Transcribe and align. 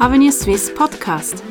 Avenir 0.00 0.32
Swiss 0.32 0.72
Podcast. 0.72 1.44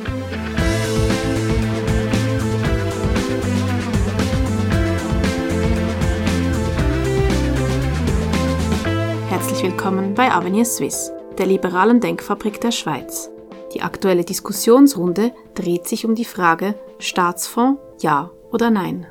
Herzlich 9.29 9.61
willkommen 9.61 10.15
bei 10.15 10.31
Avenir 10.31 10.65
Swiss, 10.65 11.11
der 11.37 11.45
liberalen 11.45 11.99
Denkfabrik 11.99 12.59
der 12.59 12.71
Schweiz. 12.71 13.29
Die 13.75 13.83
aktuelle 13.83 14.23
Diskussionsrunde 14.23 15.31
dreht 15.53 15.87
sich 15.87 16.07
um 16.07 16.15
die 16.15 16.25
Frage 16.25 16.73
Staatsfonds 16.97 17.79
ja 18.01 18.31
oder 18.51 18.71
nein. 18.71 19.05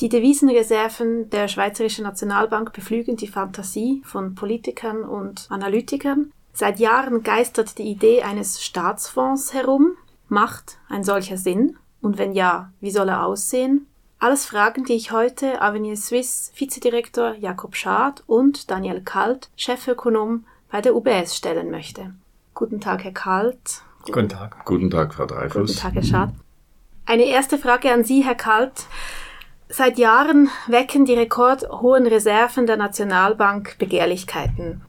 Die 0.00 0.10
Devisenreserven 0.10 1.30
der 1.30 1.48
Schweizerischen 1.48 2.04
Nationalbank 2.04 2.74
beflügen 2.74 3.16
die 3.16 3.28
Fantasie 3.28 4.02
von 4.04 4.34
Politikern 4.34 5.04
und 5.04 5.46
Analytikern. 5.48 6.34
Seit 6.52 6.78
Jahren 6.78 7.22
geistert 7.22 7.78
die 7.78 7.84
Idee 7.84 8.22
eines 8.22 8.62
Staatsfonds 8.62 9.54
herum. 9.54 9.96
Macht 10.28 10.78
ein 10.88 11.02
solcher 11.02 11.36
Sinn? 11.36 11.76
Und 12.00 12.18
wenn 12.18 12.32
ja, 12.32 12.70
wie 12.80 12.90
soll 12.90 13.08
er 13.08 13.24
aussehen? 13.24 13.86
Alles 14.18 14.46
Fragen, 14.46 14.84
die 14.84 14.94
ich 14.94 15.10
heute 15.10 15.60
Avenir 15.62 15.96
Swiss 15.96 16.52
Vizedirektor 16.54 17.34
Jakob 17.34 17.74
Schad 17.74 18.22
und 18.26 18.70
Daniel 18.70 19.00
Kalt, 19.00 19.50
Chefökonom 19.56 20.44
bei 20.70 20.80
der 20.80 20.94
UBS 20.94 21.36
stellen 21.36 21.70
möchte. 21.70 22.14
Guten 22.54 22.80
Tag, 22.80 23.04
Herr 23.04 23.12
Kalt. 23.12 23.82
Guten 24.04 24.28
Tag. 24.28 24.64
Guten 24.64 24.90
Tag, 24.90 25.14
Frau 25.14 25.26
Dreifuss. 25.26 25.70
Guten 25.70 25.78
Tag, 25.80 25.94
Herr 25.94 26.02
Schad. 26.02 26.30
Eine 27.06 27.24
erste 27.24 27.58
Frage 27.58 27.92
an 27.92 28.04
Sie, 28.04 28.22
Herr 28.22 28.34
Kalt. 28.34 28.86
Seit 29.68 29.98
Jahren 29.98 30.50
wecken 30.66 31.04
die 31.04 31.14
rekordhohen 31.14 32.06
Reserven 32.06 32.66
der 32.66 32.76
Nationalbank 32.76 33.78
Begehrlichkeiten. 33.78 34.82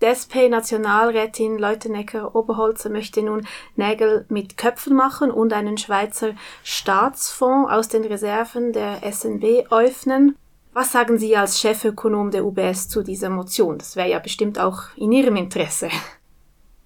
DSP-Nationalrätin 0.00 1.58
Leutenecker 1.58 2.34
Oberholzer 2.34 2.90
möchte 2.90 3.22
nun 3.22 3.46
Nägel 3.76 4.26
mit 4.28 4.56
Köpfen 4.56 4.94
machen 4.94 5.30
und 5.30 5.52
einen 5.52 5.78
Schweizer 5.78 6.32
Staatsfonds 6.62 7.70
aus 7.70 7.88
den 7.88 8.04
Reserven 8.04 8.72
der 8.72 9.00
SNB 9.10 9.70
öffnen. 9.70 10.36
Was 10.72 10.92
sagen 10.92 11.18
Sie 11.18 11.36
als 11.36 11.60
Chefökonom 11.60 12.30
der 12.30 12.44
UBS 12.44 12.88
zu 12.88 13.02
dieser 13.02 13.30
Motion? 13.30 13.78
Das 13.78 13.96
wäre 13.96 14.10
ja 14.10 14.20
bestimmt 14.20 14.58
auch 14.60 14.82
in 14.96 15.10
Ihrem 15.10 15.36
Interesse. 15.36 15.88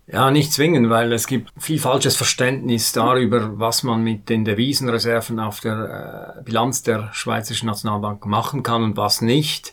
Ja, 0.06 0.30
nicht 0.30 0.52
zwingen, 0.52 0.91
weil 0.91 1.12
es 1.12 1.26
gibt 1.26 1.50
viel 1.58 1.78
falsches 1.78 2.16
Verständnis 2.16 2.92
darüber, 2.92 3.58
was 3.58 3.82
man 3.82 4.02
mit 4.02 4.28
den 4.28 4.44
Devisenreserven 4.44 5.38
auf 5.38 5.60
der 5.60 6.36
äh, 6.38 6.42
Bilanz 6.42 6.82
der 6.82 7.10
Schweizerischen 7.12 7.66
Nationalbank 7.66 8.26
machen 8.26 8.62
kann 8.62 8.82
und 8.82 8.97
was 8.97 9.20
nicht. 9.20 9.72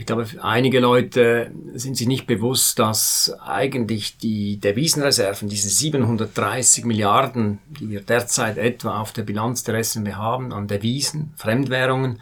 Ich 0.00 0.06
glaube, 0.06 0.26
einige 0.40 0.80
Leute 0.80 1.50
sind 1.74 1.94
sich 1.94 2.06
nicht 2.06 2.26
bewusst, 2.26 2.78
dass 2.78 3.36
eigentlich 3.44 4.16
die 4.16 4.56
Devisenreserven, 4.56 5.46
diese 5.46 5.68
730 5.68 6.86
Milliarden, 6.86 7.58
die 7.68 7.90
wir 7.90 8.00
derzeit 8.00 8.56
etwa 8.56 8.98
auf 8.98 9.12
der 9.12 9.24
Bilanz 9.24 9.62
der 9.62 9.84
SNB 9.84 10.12
haben, 10.14 10.54
an 10.54 10.68
Devisen, 10.68 11.34
Fremdwährungen, 11.36 12.18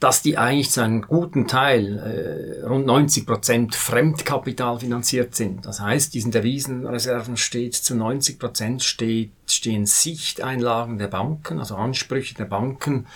dass 0.00 0.22
die 0.22 0.38
eigentlich 0.38 0.70
zu 0.70 0.82
einem 0.82 1.02
guten 1.02 1.46
Teil, 1.46 2.62
äh, 2.62 2.66
rund 2.66 2.86
90 2.86 3.26
Prozent 3.26 3.74
Fremdkapital 3.74 4.80
finanziert 4.80 5.34
sind. 5.34 5.66
Das 5.66 5.80
heißt, 5.80 6.14
diesen 6.14 6.32
Devisenreserven 6.32 7.36
steht 7.36 7.74
zu 7.74 7.94
90 7.94 8.38
Prozent 8.38 8.82
steht, 8.82 9.30
stehen 9.46 9.84
Sichteinlagen 9.84 10.96
der 10.96 11.08
Banken, 11.08 11.58
also 11.58 11.76
Ansprüche 11.76 12.34
der 12.34 12.46
Banken 12.46 13.06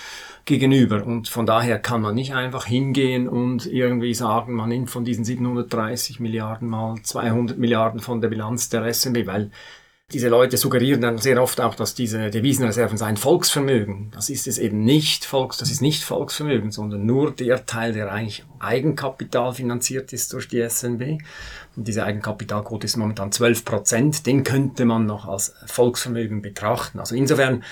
gegenüber. 0.44 1.06
Und 1.06 1.30
von 1.30 1.46
daher 1.46 1.78
kann 1.78 2.02
man 2.02 2.14
nicht 2.14 2.34
einfach 2.34 2.66
hingehen 2.66 3.30
und 3.30 3.64
irgendwie 3.64 4.12
sagen, 4.12 4.52
man 4.52 4.68
nimmt 4.68 4.90
von 4.90 5.06
diesen 5.06 5.24
730 5.24 6.20
Milliarden 6.20 6.68
mal 6.68 6.96
200 7.02 7.56
Milliarden 7.56 8.00
von 8.00 8.20
der 8.20 8.28
Bilanz 8.28 8.68
der 8.68 8.84
SMB, 8.92 9.27
weil 9.27 9.50
diese 10.14 10.28
Leute 10.28 10.56
suggerieren 10.56 11.00
dann 11.00 11.18
sehr 11.18 11.42
oft 11.42 11.60
auch, 11.60 11.74
dass 11.74 11.94
diese 11.94 12.30
Devisenreserven 12.30 12.96
seien 12.96 13.16
Volksvermögen. 13.16 14.12
Das 14.14 14.30
ist 14.30 14.46
es 14.46 14.58
eben 14.58 14.84
nicht, 14.84 15.24
Volks, 15.24 15.56
das 15.56 15.72
ist 15.72 15.83
nicht 15.83 16.05
Volksvermögen, 16.05 16.70
sondern 16.70 17.05
nur 17.05 17.33
der 17.33 17.66
Teil, 17.66 17.92
der 17.92 18.12
eigentlich 18.12 18.44
Eigenkapital 18.61 19.52
finanziert 19.52 20.12
ist 20.12 20.33
durch 20.33 20.46
die 20.46 20.66
SNB. 20.66 21.20
Und 21.74 21.89
diese 21.89 22.05
Eigenkapitalquote 22.05 22.86
ist 22.86 22.96
momentan 22.96 23.33
12 23.33 23.64
Prozent. 23.64 24.27
Den 24.27 24.44
könnte 24.44 24.84
man 24.84 25.05
noch 25.05 25.27
als 25.27 25.52
Volksvermögen 25.66 26.42
betrachten. 26.42 27.00
Also 27.00 27.16
insofern 27.16 27.64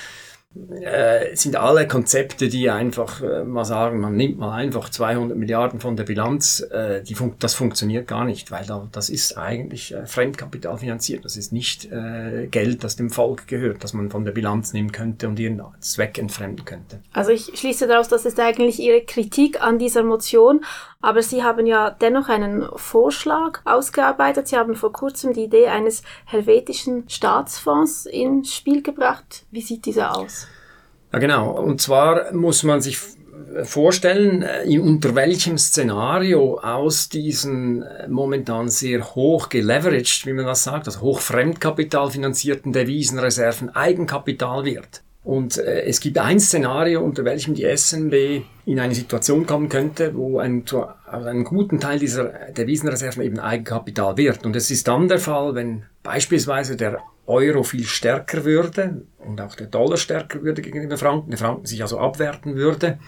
äh, 0.82 1.34
sind 1.34 1.56
alle 1.56 1.88
Konzepte, 1.88 2.48
die 2.48 2.68
einfach 2.68 3.22
äh, 3.22 3.44
mal 3.44 3.64
sagen, 3.64 4.00
man 4.00 4.16
nimmt 4.16 4.38
mal 4.38 4.52
einfach 4.52 4.90
200 4.90 5.36
Milliarden 5.36 5.80
von 5.80 5.96
der 5.96 6.04
Bilanz, 6.04 6.60
äh, 6.60 7.02
die 7.02 7.14
fun 7.14 7.34
das 7.38 7.54
funktioniert 7.54 8.06
gar 8.06 8.24
nicht, 8.24 8.50
weil 8.50 8.66
da, 8.66 8.86
das 8.92 9.08
ist 9.08 9.38
eigentlich 9.38 9.94
äh, 9.94 10.04
Fremdkapital 10.04 10.76
finanziert. 10.76 11.24
Das 11.24 11.36
ist 11.36 11.52
nicht 11.52 11.90
äh, 11.90 12.48
Geld, 12.50 12.84
das 12.84 12.96
dem 12.96 13.08
Volk 13.08 13.46
gehört, 13.46 13.82
das 13.82 13.94
man 13.94 14.10
von 14.10 14.24
der 14.24 14.32
Bilanz 14.32 14.74
nehmen 14.74 14.92
könnte 14.92 15.28
und 15.28 15.38
ihren 15.38 15.62
Zweck 15.80 16.18
entfremden 16.18 16.64
könnte. 16.66 17.00
Also 17.12 17.30
ich 17.30 17.50
schließe 17.54 17.86
daraus, 17.86 18.08
das 18.08 18.26
ist 18.26 18.38
eigentlich 18.38 18.78
Ihre 18.78 19.02
Kritik 19.02 19.62
an 19.62 19.78
dieser 19.78 20.02
Motion, 20.02 20.64
aber 21.00 21.22
Sie 21.22 21.42
haben 21.42 21.66
ja 21.66 21.90
dennoch 21.90 22.28
einen 22.28 22.66
Vorschlag 22.76 23.60
ausgearbeitet. 23.64 24.48
Sie 24.48 24.56
haben 24.56 24.74
vor 24.74 24.92
kurzem 24.92 25.32
die 25.32 25.44
Idee 25.44 25.68
eines 25.68 26.02
helvetischen 26.26 27.08
Staatsfonds 27.08 28.06
ins 28.06 28.54
Spiel 28.54 28.82
gebracht. 28.82 29.44
Wie 29.50 29.62
sieht 29.62 29.86
dieser 29.86 30.16
aus? 30.16 30.41
Ja, 31.12 31.18
genau. 31.18 31.50
Und 31.50 31.80
zwar 31.80 32.32
muss 32.32 32.62
man 32.62 32.80
sich 32.80 32.98
vorstellen, 33.64 34.42
äh, 34.42 34.78
unter 34.78 35.14
welchem 35.14 35.58
Szenario 35.58 36.58
aus 36.58 37.08
diesen 37.08 37.82
äh, 37.82 38.08
momentan 38.08 38.68
sehr 38.68 39.14
hoch 39.14 39.48
geleveraged, 39.48 40.26
wie 40.26 40.32
man 40.32 40.46
das 40.46 40.64
sagt, 40.64 40.86
also 40.86 41.00
hoch 41.00 41.20
Fremdkapital 41.20 42.10
finanzierten 42.10 42.72
Devisenreserven 42.72 43.70
Eigenkapital 43.70 44.64
wird. 44.64 45.02
Und 45.24 45.58
äh, 45.58 45.82
es 45.82 46.00
gibt 46.00 46.18
ein 46.18 46.40
Szenario, 46.40 47.02
unter 47.02 47.24
welchem 47.24 47.54
die 47.54 47.64
SNB 47.76 48.42
in 48.66 48.80
eine 48.80 48.94
Situation 48.94 49.46
kommen 49.46 49.68
könnte, 49.68 50.14
wo 50.16 50.38
ein, 50.38 50.64
also 51.06 51.28
einen 51.28 51.44
guten 51.44 51.78
Teil 51.78 51.98
dieser 51.98 52.24
Devisenreserven 52.56 53.22
eben 53.22 53.38
Eigenkapital 53.38 54.16
wird. 54.16 54.44
Und 54.44 54.56
es 54.56 54.70
ist 54.70 54.88
dann 54.88 55.08
der 55.08 55.18
Fall, 55.18 55.54
wenn 55.54 55.84
beispielsweise 56.02 56.76
der 56.76 57.00
Euro 57.26 57.62
viel 57.62 57.84
stärker 57.84 58.44
würde 58.44 59.02
und 59.18 59.40
auch 59.40 59.54
der 59.54 59.68
Dollar 59.68 59.96
stärker 59.96 60.42
würde 60.42 60.62
gegenüber 60.62 60.98
Franken, 60.98 61.30
der 61.30 61.38
Franken 61.38 61.66
sich 61.66 61.82
also 61.82 61.98
abwerten 61.98 62.56
würde, 62.56 62.98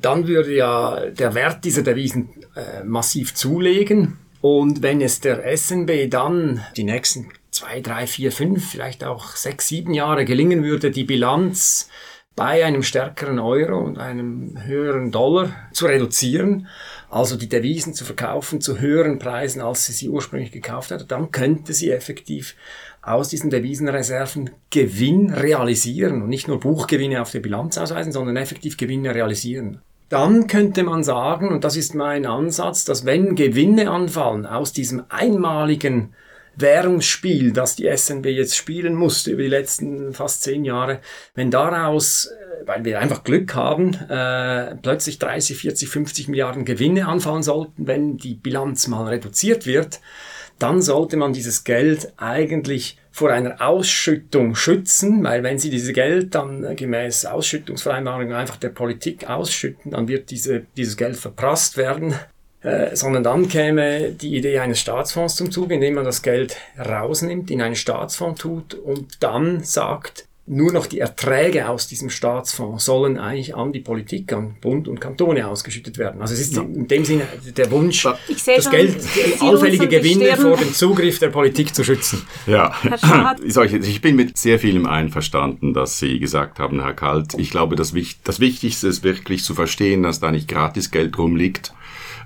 dann 0.00 0.26
würde 0.26 0.54
ja 0.54 1.06
der 1.06 1.34
Wert 1.34 1.64
dieser 1.64 1.82
Devisen 1.82 2.30
äh, 2.54 2.84
massiv 2.84 3.34
zulegen. 3.34 4.18
Und 4.40 4.82
wenn 4.82 5.00
es 5.00 5.20
der 5.20 5.56
SNB 5.56 6.08
dann 6.08 6.64
die 6.76 6.84
nächsten 6.84 7.30
zwei, 7.50 7.80
drei, 7.80 8.06
vier, 8.06 8.30
fünf, 8.30 8.70
vielleicht 8.70 9.02
auch 9.02 9.34
sechs, 9.34 9.68
sieben 9.68 9.94
Jahre 9.94 10.24
gelingen 10.24 10.62
würde, 10.62 10.92
die 10.92 11.04
Bilanz 11.04 11.88
bei 12.36 12.64
einem 12.64 12.84
stärkeren 12.84 13.40
Euro 13.40 13.80
und 13.80 13.98
einem 13.98 14.62
höheren 14.62 15.10
Dollar 15.10 15.50
zu 15.72 15.86
reduzieren, 15.86 16.68
also 17.10 17.36
die 17.36 17.48
Devisen 17.48 17.94
zu 17.94 18.04
verkaufen 18.04 18.60
zu 18.60 18.80
höheren 18.80 19.18
Preisen, 19.18 19.60
als 19.60 19.86
sie 19.86 19.92
sie 19.92 20.08
ursprünglich 20.08 20.52
gekauft 20.52 20.90
hat, 20.90 21.10
dann 21.10 21.30
könnte 21.30 21.72
sie 21.72 21.90
effektiv 21.90 22.54
aus 23.02 23.28
diesen 23.28 23.50
Devisenreserven 23.50 24.50
Gewinn 24.70 25.30
realisieren 25.30 26.22
und 26.22 26.28
nicht 26.28 26.48
nur 26.48 26.60
Buchgewinne 26.60 27.22
auf 27.22 27.30
der 27.30 27.40
Bilanz 27.40 27.78
ausweisen, 27.78 28.12
sondern 28.12 28.36
effektiv 28.36 28.76
Gewinne 28.76 29.14
realisieren. 29.14 29.80
Dann 30.08 30.46
könnte 30.46 30.84
man 30.84 31.04
sagen, 31.04 31.48
und 31.48 31.64
das 31.64 31.76
ist 31.76 31.94
mein 31.94 32.24
Ansatz, 32.24 32.84
dass 32.84 33.04
wenn 33.04 33.34
Gewinne 33.34 33.90
anfallen 33.90 34.46
aus 34.46 34.72
diesem 34.72 35.04
einmaligen 35.08 36.14
Währungsspiel, 36.60 37.52
das 37.52 37.76
die 37.76 37.88
SNB 37.88 38.26
jetzt 38.26 38.56
spielen 38.56 38.94
musste 38.94 39.30
über 39.32 39.42
die 39.42 39.48
letzten 39.48 40.12
fast 40.12 40.42
zehn 40.42 40.64
Jahre, 40.64 41.00
wenn 41.34 41.50
daraus, 41.50 42.26
äh, 42.26 42.66
weil 42.66 42.84
wir 42.84 43.00
einfach 43.00 43.24
Glück 43.24 43.54
haben, 43.54 43.94
äh, 43.94 44.76
plötzlich 44.76 45.18
30, 45.18 45.56
40, 45.56 45.88
50 45.88 46.28
Milliarden 46.28 46.64
Gewinne 46.64 47.06
anfallen 47.06 47.42
sollten, 47.42 47.86
wenn 47.86 48.16
die 48.16 48.34
Bilanz 48.34 48.88
mal 48.88 49.06
reduziert 49.08 49.66
wird, 49.66 50.00
dann 50.58 50.82
sollte 50.82 51.16
man 51.16 51.32
dieses 51.32 51.64
Geld 51.64 52.12
eigentlich 52.16 52.98
vor 53.12 53.30
einer 53.30 53.60
Ausschüttung 53.60 54.54
schützen, 54.54 55.24
weil 55.24 55.42
wenn 55.42 55.58
Sie 55.58 55.70
dieses 55.70 55.92
Geld 55.92 56.34
dann 56.34 56.76
gemäß 56.76 57.26
Ausschüttungsvereinbarung 57.26 58.32
einfach 58.32 58.56
der 58.56 58.68
Politik 58.68 59.28
ausschütten, 59.28 59.92
dann 59.92 60.08
wird 60.08 60.30
diese, 60.30 60.66
dieses 60.76 60.96
Geld 60.96 61.16
verprasst 61.16 61.76
werden 61.76 62.14
äh, 62.62 62.96
sondern 62.96 63.22
dann 63.22 63.48
käme 63.48 64.10
die 64.10 64.36
Idee 64.36 64.58
eines 64.58 64.80
Staatsfonds 64.80 65.36
zum 65.36 65.50
Zuge, 65.50 65.74
indem 65.74 65.94
man 65.94 66.04
das 66.04 66.22
Geld 66.22 66.56
rausnimmt, 66.78 67.50
in 67.50 67.62
einen 67.62 67.76
Staatsfonds 67.76 68.40
tut 68.40 68.74
und 68.74 69.22
dann 69.22 69.62
sagt, 69.62 70.28
nur 70.48 70.72
noch 70.72 70.86
die 70.86 70.98
Erträge 70.98 71.68
aus 71.68 71.88
diesem 71.88 72.08
Staatsfonds 72.10 72.84
sollen 72.84 73.18
eigentlich 73.18 73.54
an 73.54 73.72
die 73.72 73.80
Politik, 73.80 74.32
an 74.32 74.56
Bund 74.60 74.88
und 74.88 74.98
Kantone 74.98 75.46
ausgeschützt 75.46 75.98
werden. 75.98 76.22
Also 76.22 76.34
es 76.34 76.40
ist 76.40 76.56
in 76.56 76.88
dem 76.88 77.04
Sinne 77.04 77.24
der 77.56 77.70
Wunsch, 77.70 78.02
das 78.02 78.70
Geld, 78.70 78.96
allfällige 79.40 79.88
Gewinne 79.88 80.36
vor 80.36 80.56
dem 80.56 80.72
Zugriff 80.72 81.18
der 81.18 81.28
Politik 81.28 81.74
zu 81.74 81.84
schützen. 81.84 82.22
Ja, 82.46 82.74
ich 83.42 84.00
bin 84.00 84.16
mit 84.16 84.38
sehr 84.38 84.58
vielem 84.58 84.86
einverstanden, 84.86 85.74
dass 85.74 85.98
Sie 85.98 86.18
gesagt 86.18 86.58
haben, 86.58 86.82
Herr 86.82 86.94
Kalt. 86.94 87.34
Ich 87.36 87.50
glaube, 87.50 87.76
das, 87.76 87.92
das 88.24 88.40
Wichtigste 88.40 88.88
ist 88.88 89.04
wirklich 89.04 89.44
zu 89.44 89.54
verstehen, 89.54 90.02
dass 90.02 90.18
da 90.18 90.30
nicht 90.30 90.48
gratis 90.48 90.90
Geld 90.90 91.18
rumliegt, 91.18 91.72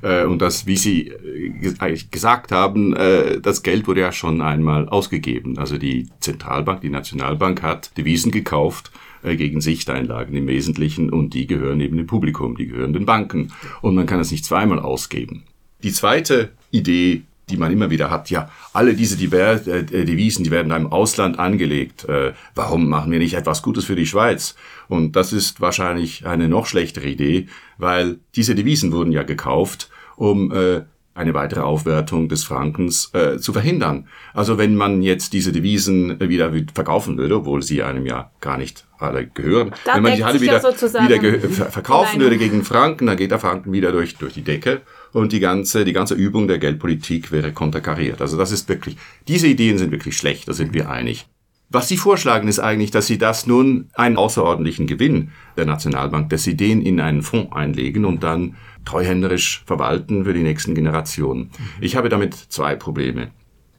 Äh, 0.02 0.24
und 0.24 0.42
das, 0.42 0.66
wie 0.66 0.76
Sie 0.76 1.08
äh, 1.08 1.96
gesagt 2.10 2.52
haben, 2.52 2.94
äh, 2.94 3.40
das 3.40 3.62
Geld 3.62 3.86
wurde 3.86 4.00
ja 4.00 4.12
schon 4.12 4.40
einmal 4.40 4.88
ausgegeben. 4.88 5.58
Also 5.58 5.78
die 5.78 6.08
Zentralbank, 6.20 6.80
die 6.82 6.90
Nationalbank 6.90 7.62
hat 7.62 7.96
Devisen 7.96 8.30
gekauft 8.30 8.90
gegen 9.24 9.60
Sichteinlagen 9.60 10.34
im 10.34 10.48
Wesentlichen 10.48 11.08
und 11.08 11.32
die 11.32 11.46
gehören 11.46 11.80
eben 11.80 11.96
dem 11.96 12.08
Publikum, 12.08 12.56
die 12.56 12.66
gehören 12.66 12.92
den 12.92 13.06
Banken. 13.06 13.52
Und 13.80 13.94
man 13.94 14.06
kann 14.06 14.18
es 14.18 14.32
nicht 14.32 14.44
zweimal 14.44 14.80
ausgeben. 14.80 15.44
Die 15.84 15.92
zweite 15.92 16.50
Idee, 16.72 17.22
die 17.48 17.56
man 17.56 17.70
immer 17.70 17.90
wieder 17.90 18.10
hat, 18.10 18.30
ja, 18.30 18.50
alle 18.72 18.94
diese 18.94 19.16
Diver 19.16 19.64
äh, 19.64 19.84
Devisen, 19.84 20.42
die 20.42 20.50
werden 20.50 20.72
im 20.72 20.90
Ausland 20.90 21.38
angelegt. 21.38 22.04
Äh, 22.08 22.32
warum 22.56 22.88
machen 22.88 23.12
wir 23.12 23.20
nicht 23.20 23.34
etwas 23.34 23.62
Gutes 23.62 23.84
für 23.84 23.94
die 23.94 24.06
Schweiz? 24.06 24.56
Und 24.88 25.14
das 25.14 25.32
ist 25.32 25.60
wahrscheinlich 25.60 26.26
eine 26.26 26.48
noch 26.48 26.66
schlechtere 26.66 27.06
Idee, 27.06 27.46
weil 27.78 28.18
diese 28.34 28.56
Devisen 28.56 28.90
wurden 28.90 29.12
ja 29.12 29.22
gekauft, 29.22 29.88
um 30.16 30.52
äh, 30.52 30.82
eine 31.14 31.34
weitere 31.34 31.60
Aufwertung 31.60 32.28
des 32.28 32.44
Frankens 32.44 33.10
äh, 33.12 33.38
zu 33.38 33.52
verhindern. 33.52 34.08
Also 34.32 34.56
wenn 34.56 34.76
man 34.76 35.02
jetzt 35.02 35.34
diese 35.34 35.52
Devisen 35.52 36.18
wieder 36.20 36.50
verkaufen 36.74 37.18
würde, 37.18 37.36
obwohl 37.36 37.62
sie 37.62 37.82
einem 37.82 38.06
ja 38.06 38.30
gar 38.40 38.56
nicht 38.56 38.86
alle 38.98 39.26
gehören, 39.26 39.72
da 39.84 39.96
wenn 39.96 40.04
man 40.04 40.16
sie 40.16 40.24
alle 40.24 40.40
wieder, 40.40 40.62
wieder 40.62 41.40
verkaufen 41.70 42.20
würde 42.20 42.38
gegen 42.38 42.64
Franken, 42.64 43.06
dann 43.06 43.16
geht 43.16 43.30
der 43.30 43.38
Franken 43.38 43.72
wieder 43.72 43.92
durch, 43.92 44.16
durch 44.16 44.32
die 44.32 44.42
Decke 44.42 44.80
und 45.12 45.32
die 45.32 45.40
ganze, 45.40 45.84
die 45.84 45.92
ganze 45.92 46.14
Übung 46.14 46.48
der 46.48 46.58
Geldpolitik 46.58 47.30
wäre 47.30 47.52
konterkariert. 47.52 48.22
Also 48.22 48.38
das 48.38 48.50
ist 48.50 48.68
wirklich, 48.68 48.96
diese 49.28 49.48
Ideen 49.48 49.76
sind 49.76 49.90
wirklich 49.90 50.16
schlecht, 50.16 50.48
da 50.48 50.54
sind 50.54 50.72
wir 50.72 50.88
einig. 50.88 51.26
Was 51.68 51.88
Sie 51.88 51.96
vorschlagen, 51.96 52.48
ist 52.48 52.58
eigentlich, 52.58 52.90
dass 52.90 53.06
Sie 53.06 53.16
das 53.16 53.46
nun 53.46 53.88
einen 53.94 54.18
außerordentlichen 54.18 54.86
Gewinn 54.86 55.30
der 55.56 55.64
Nationalbank, 55.64 56.28
dass 56.28 56.42
Sie 56.42 56.54
den 56.54 56.82
in 56.82 57.00
einen 57.00 57.22
Fonds 57.22 57.52
einlegen 57.52 58.04
und 58.04 58.22
dann 58.22 58.56
treuhänderisch 58.84 59.62
verwalten 59.66 60.24
für 60.24 60.34
die 60.34 60.42
nächsten 60.42 60.74
Generationen. 60.74 61.50
Ich 61.80 61.96
habe 61.96 62.08
damit 62.08 62.34
zwei 62.34 62.74
Probleme. 62.74 63.30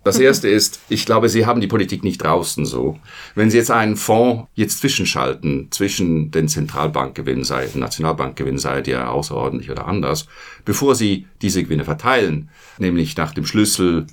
Das 0.04 0.20
erste 0.20 0.50
ist, 0.50 0.82
ich 0.90 1.06
glaube, 1.06 1.30
Sie 1.30 1.46
haben 1.46 1.62
die 1.62 1.68
Politik 1.68 2.04
nicht 2.04 2.22
draußen 2.22 2.66
so. 2.66 3.00
Wenn 3.36 3.50
Sie 3.50 3.58
jetzt 3.58 3.72
einen 3.72 3.96
Fonds 3.96 4.50
jetzt 4.54 4.80
zwischenschalten 4.80 5.70
zwischen 5.72 6.30
den 6.30 6.50
Zentralbankgewinnen, 6.50 7.46
sei 7.46 7.70
Nationalbankgewinn, 7.74 8.58
sei 8.58 8.82
der 8.82 9.12
außerordentlich 9.12 9.72
oder 9.72 9.88
anders, 9.88 10.28
bevor 10.66 10.96
Sie 10.96 11.28
diese 11.42 11.64
Gewinne 11.64 11.86
verteilen, 11.86 12.50
nämlich 12.80 13.16
nach 13.16 13.34
dem 13.34 13.46
Schlüssel 13.46 14.08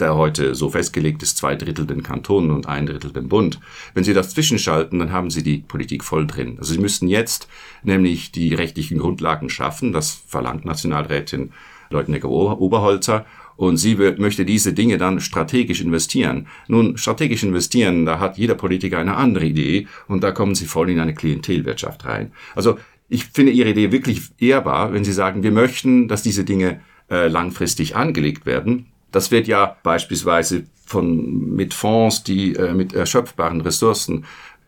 der 0.00 0.16
heute 0.16 0.54
so 0.54 0.70
festgelegt 0.70 1.22
ist, 1.22 1.38
zwei 1.38 1.54
Drittel 1.54 1.86
den 1.86 2.02
Kantonen 2.02 2.50
und 2.50 2.66
ein 2.66 2.86
Drittel 2.86 3.12
dem 3.12 3.28
Bund. 3.28 3.60
Wenn 3.94 4.04
Sie 4.04 4.14
das 4.14 4.30
zwischenschalten, 4.30 4.98
dann 4.98 5.12
haben 5.12 5.30
Sie 5.30 5.42
die 5.42 5.58
Politik 5.58 6.04
voll 6.04 6.26
drin. 6.26 6.56
Also 6.58 6.74
Sie 6.74 6.80
müssten 6.80 7.08
jetzt 7.08 7.48
nämlich 7.82 8.32
die 8.32 8.54
rechtlichen 8.54 8.98
Grundlagen 8.98 9.50
schaffen, 9.50 9.92
das 9.92 10.22
verlangt 10.26 10.64
Nationalrätin 10.64 11.52
Leutnegger 11.90 12.28
Oberholzer, 12.28 13.26
und 13.56 13.78
sie 13.78 13.94
möchte 13.94 14.44
diese 14.44 14.74
Dinge 14.74 14.98
dann 14.98 15.20
strategisch 15.20 15.80
investieren. 15.80 16.46
Nun, 16.68 16.98
strategisch 16.98 17.42
investieren, 17.42 18.04
da 18.04 18.20
hat 18.20 18.36
jeder 18.36 18.54
Politiker 18.54 18.98
eine 18.98 19.16
andere 19.16 19.46
Idee 19.46 19.86
und 20.08 20.22
da 20.22 20.30
kommen 20.30 20.54
sie 20.54 20.66
voll 20.66 20.90
in 20.90 21.00
eine 21.00 21.14
Klientelwirtschaft 21.14 22.04
rein. 22.04 22.32
Also 22.54 22.76
ich 23.08 23.24
finde 23.26 23.52
Ihre 23.52 23.70
Idee 23.70 23.92
wirklich 23.92 24.22
ehrbar, 24.38 24.92
wenn 24.92 25.04
Sie 25.04 25.12
sagen, 25.12 25.42
wir 25.42 25.52
möchten, 25.52 26.08
dass 26.08 26.22
diese 26.22 26.44
Dinge 26.44 26.80
äh, 27.08 27.28
langfristig 27.28 27.94
angelegt 27.94 28.46
werden. 28.46 28.86
Das 29.12 29.30
wird 29.30 29.46
ja 29.46 29.76
beispielsweise 29.82 30.64
von, 30.84 31.54
mit 31.54 31.74
Fonds, 31.74 32.22
die 32.22 32.54
äh, 32.54 32.72
mit 32.74 32.94
erschöpfbaren 32.94 33.60
Ressourcen 33.60 34.24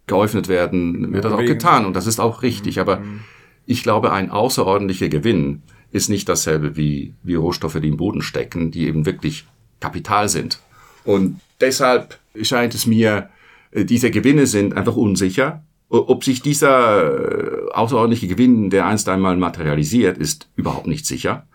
geöffnet 0.06 0.48
werden, 0.48 1.12
wird 1.12 1.24
das 1.24 1.32
auch 1.32 1.44
getan 1.44 1.84
und 1.84 1.94
das 1.94 2.06
ist 2.06 2.18
auch 2.18 2.42
richtig. 2.42 2.80
Aber 2.80 3.00
mhm. 3.00 3.20
ich 3.66 3.82
glaube, 3.82 4.12
ein 4.12 4.30
außerordentlicher 4.30 5.08
Gewinn 5.08 5.62
ist 5.92 6.08
nicht 6.08 6.28
dasselbe 6.28 6.76
wie, 6.76 7.14
wie 7.22 7.34
Rohstoffe, 7.34 7.78
die 7.80 7.88
im 7.88 7.96
Boden 7.96 8.22
stecken, 8.22 8.70
die 8.70 8.86
eben 8.86 9.06
wirklich 9.06 9.46
Kapital 9.80 10.28
sind. 10.28 10.60
Und 11.04 11.40
deshalb 11.60 12.18
scheint 12.42 12.74
es 12.74 12.86
mir, 12.86 13.30
äh, 13.70 13.84
diese 13.84 14.10
Gewinne 14.10 14.46
sind 14.46 14.76
einfach 14.76 14.96
unsicher. 14.96 15.62
Ob 15.90 16.22
sich 16.22 16.42
dieser 16.42 17.68
äh, 17.68 17.72
außerordentliche 17.72 18.28
Gewinn, 18.28 18.68
der 18.68 18.84
einst 18.86 19.08
einmal 19.08 19.36
materialisiert, 19.36 20.18
ist 20.18 20.48
überhaupt 20.54 20.86
nicht 20.86 21.06
sicher. 21.06 21.46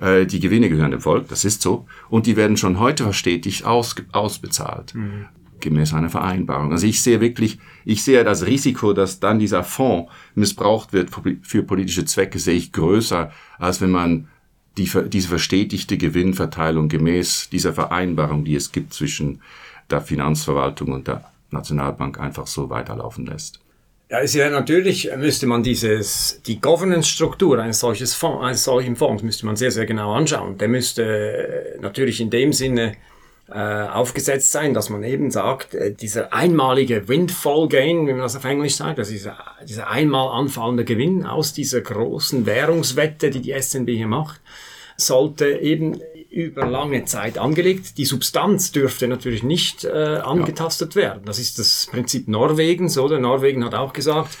Äh, 0.00 0.26
die 0.26 0.40
Gewinne 0.40 0.68
gehören 0.68 0.90
dem 0.90 1.00
Volk, 1.00 1.28
das 1.28 1.44
ist 1.44 1.62
so. 1.62 1.86
Und 2.08 2.26
die 2.26 2.36
werden 2.36 2.56
schon 2.56 2.78
heute 2.78 3.04
verstetigt 3.04 3.64
aus, 3.64 3.94
ausbezahlt. 4.12 4.94
Mhm 4.94 5.26
gemäß 5.60 5.92
einer 5.94 6.10
Vereinbarung. 6.10 6.72
Also 6.72 6.86
ich 6.86 7.02
sehe 7.02 7.20
wirklich, 7.20 7.58
ich 7.84 8.02
sehe 8.02 8.24
das 8.24 8.46
Risiko, 8.46 8.92
dass 8.92 9.20
dann 9.20 9.38
dieser 9.38 9.64
Fonds 9.64 10.10
missbraucht 10.34 10.92
wird 10.92 11.10
für 11.42 11.62
politische 11.62 12.04
Zwecke, 12.04 12.38
sehe 12.38 12.54
ich 12.54 12.72
größer, 12.72 13.32
als 13.58 13.80
wenn 13.80 13.90
man 13.90 14.28
die, 14.76 14.88
diese 15.08 15.28
verstetigte 15.28 15.98
Gewinnverteilung 15.98 16.88
gemäß 16.88 17.48
dieser 17.50 17.72
Vereinbarung, 17.72 18.44
die 18.44 18.54
es 18.54 18.70
gibt 18.72 18.94
zwischen 18.94 19.40
der 19.90 20.00
Finanzverwaltung 20.00 20.92
und 20.92 21.08
der 21.08 21.24
Nationalbank, 21.50 22.20
einfach 22.20 22.46
so 22.46 22.70
weiterlaufen 22.70 23.26
lässt. 23.26 23.60
Ja, 24.10 24.20
ist 24.20 24.34
ja 24.34 24.48
natürlich 24.48 25.10
müsste 25.18 25.46
man 25.46 25.62
dieses, 25.62 26.40
die 26.46 26.62
Governance-Struktur 26.62 27.58
eines 27.58 27.80
solches 27.80 28.14
Fonds, 28.14 28.42
eines 28.42 28.64
solchen 28.64 28.96
Fonds 28.96 29.22
müsste 29.22 29.44
man 29.44 29.56
sehr, 29.56 29.70
sehr 29.70 29.84
genau 29.84 30.14
anschauen. 30.14 30.56
Der 30.56 30.68
müsste 30.68 31.76
natürlich 31.82 32.18
in 32.22 32.30
dem 32.30 32.54
Sinne 32.54 32.96
äh, 33.50 33.58
aufgesetzt 33.58 34.50
sein, 34.50 34.72
dass 34.72 34.88
man 34.88 35.04
eben 35.04 35.30
sagt, 35.30 35.74
äh, 35.74 35.92
dieser 35.92 36.32
einmalige 36.32 37.06
Windfall 37.08 37.68
Gain, 37.68 38.06
wie 38.06 38.12
man 38.12 38.22
das 38.22 38.36
auf 38.36 38.44
Englisch 38.44 38.76
sagt, 38.76 38.98
also 38.98 39.12
dieser, 39.12 39.36
dieser 39.68 39.90
einmal 39.90 40.38
anfallende 40.38 40.86
Gewinn 40.86 41.26
aus 41.26 41.52
dieser 41.52 41.82
großen 41.82 42.46
Währungswette, 42.46 43.28
die 43.28 43.42
die 43.42 43.60
SNB 43.60 43.88
hier 43.90 44.06
macht, 44.06 44.40
sollte 44.96 45.48
eben 45.48 46.00
über 46.30 46.66
lange 46.66 47.04
Zeit 47.04 47.38
angelegt. 47.38 47.98
Die 47.98 48.04
Substanz 48.04 48.72
dürfte 48.72 49.08
natürlich 49.08 49.42
nicht 49.42 49.84
äh, 49.84 49.90
angetastet 49.90 50.94
ja. 50.94 51.02
werden. 51.02 51.22
Das 51.24 51.38
ist 51.38 51.58
das 51.58 51.88
Prinzip 51.90 52.28
Norwegens, 52.28 52.98
oder? 52.98 53.18
Norwegen 53.18 53.64
hat 53.64 53.74
auch 53.74 53.92
gesagt, 53.92 54.36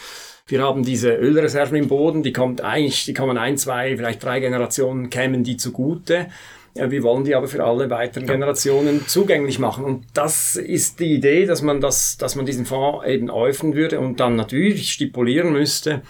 wir 0.46 0.62
haben 0.62 0.82
diese 0.82 1.10
Ölreserven 1.10 1.76
im 1.76 1.88
Boden, 1.88 2.22
die 2.22 2.32
kommt 2.32 2.62
eigentlich, 2.62 3.04
die 3.04 3.14
kommen 3.14 3.36
ein, 3.36 3.58
zwei, 3.58 3.96
vielleicht 3.96 4.22
drei 4.22 4.40
Generationen, 4.40 5.10
kämen 5.10 5.44
die 5.44 5.56
zugute. 5.56 6.28
Wir 6.74 7.02
wollen 7.02 7.24
die 7.24 7.34
aber 7.34 7.48
für 7.48 7.64
alle 7.64 7.90
weiteren 7.90 8.26
ja. 8.26 8.34
Generationen 8.34 9.06
zugänglich 9.06 9.58
machen. 9.58 9.84
Und 9.84 10.06
das 10.14 10.56
ist 10.56 11.00
die 11.00 11.14
Idee, 11.14 11.44
dass 11.44 11.60
man, 11.62 11.80
das, 11.80 12.16
dass 12.18 12.36
man 12.36 12.46
diesen 12.46 12.66
Fonds 12.66 13.04
eben 13.06 13.30
öffnen 13.30 13.74
würde 13.74 13.98
und 13.98 14.20
dann 14.20 14.36
natürlich 14.36 14.92
stipulieren 14.92 15.52
müsste, 15.52 16.02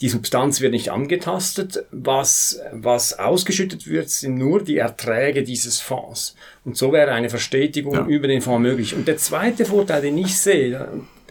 die 0.00 0.08
Substanz 0.08 0.60
wird 0.60 0.72
nicht 0.72 0.90
angetastet. 0.90 1.86
Was, 1.90 2.60
was 2.72 3.18
ausgeschüttet 3.18 3.86
wird, 3.88 4.10
sind 4.10 4.36
nur 4.36 4.62
die 4.62 4.76
Erträge 4.76 5.42
dieses 5.42 5.80
Fonds. 5.80 6.34
Und 6.64 6.76
so 6.76 6.92
wäre 6.92 7.12
eine 7.12 7.30
Verstetigung 7.30 7.94
ja. 7.94 8.06
über 8.06 8.28
den 8.28 8.42
Fonds 8.42 8.62
möglich. 8.62 8.94
Und 8.94 9.08
der 9.08 9.16
zweite 9.16 9.64
Vorteil, 9.64 10.02
den 10.02 10.18
ich 10.18 10.36
sehe, 10.36 10.86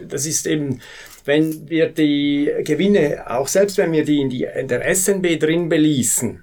das 0.08 0.26
ist 0.26 0.46
eben, 0.46 0.80
wenn 1.24 1.68
wir 1.68 1.88
die 1.88 2.50
Gewinne, 2.64 3.24
auch 3.28 3.48
selbst 3.48 3.78
wenn 3.78 3.92
wir 3.92 4.04
die 4.04 4.20
in, 4.20 4.30
die, 4.30 4.44
in 4.44 4.68
der 4.68 4.94
SNB 4.94 5.38
drin 5.38 5.68
beließen, 5.68 6.42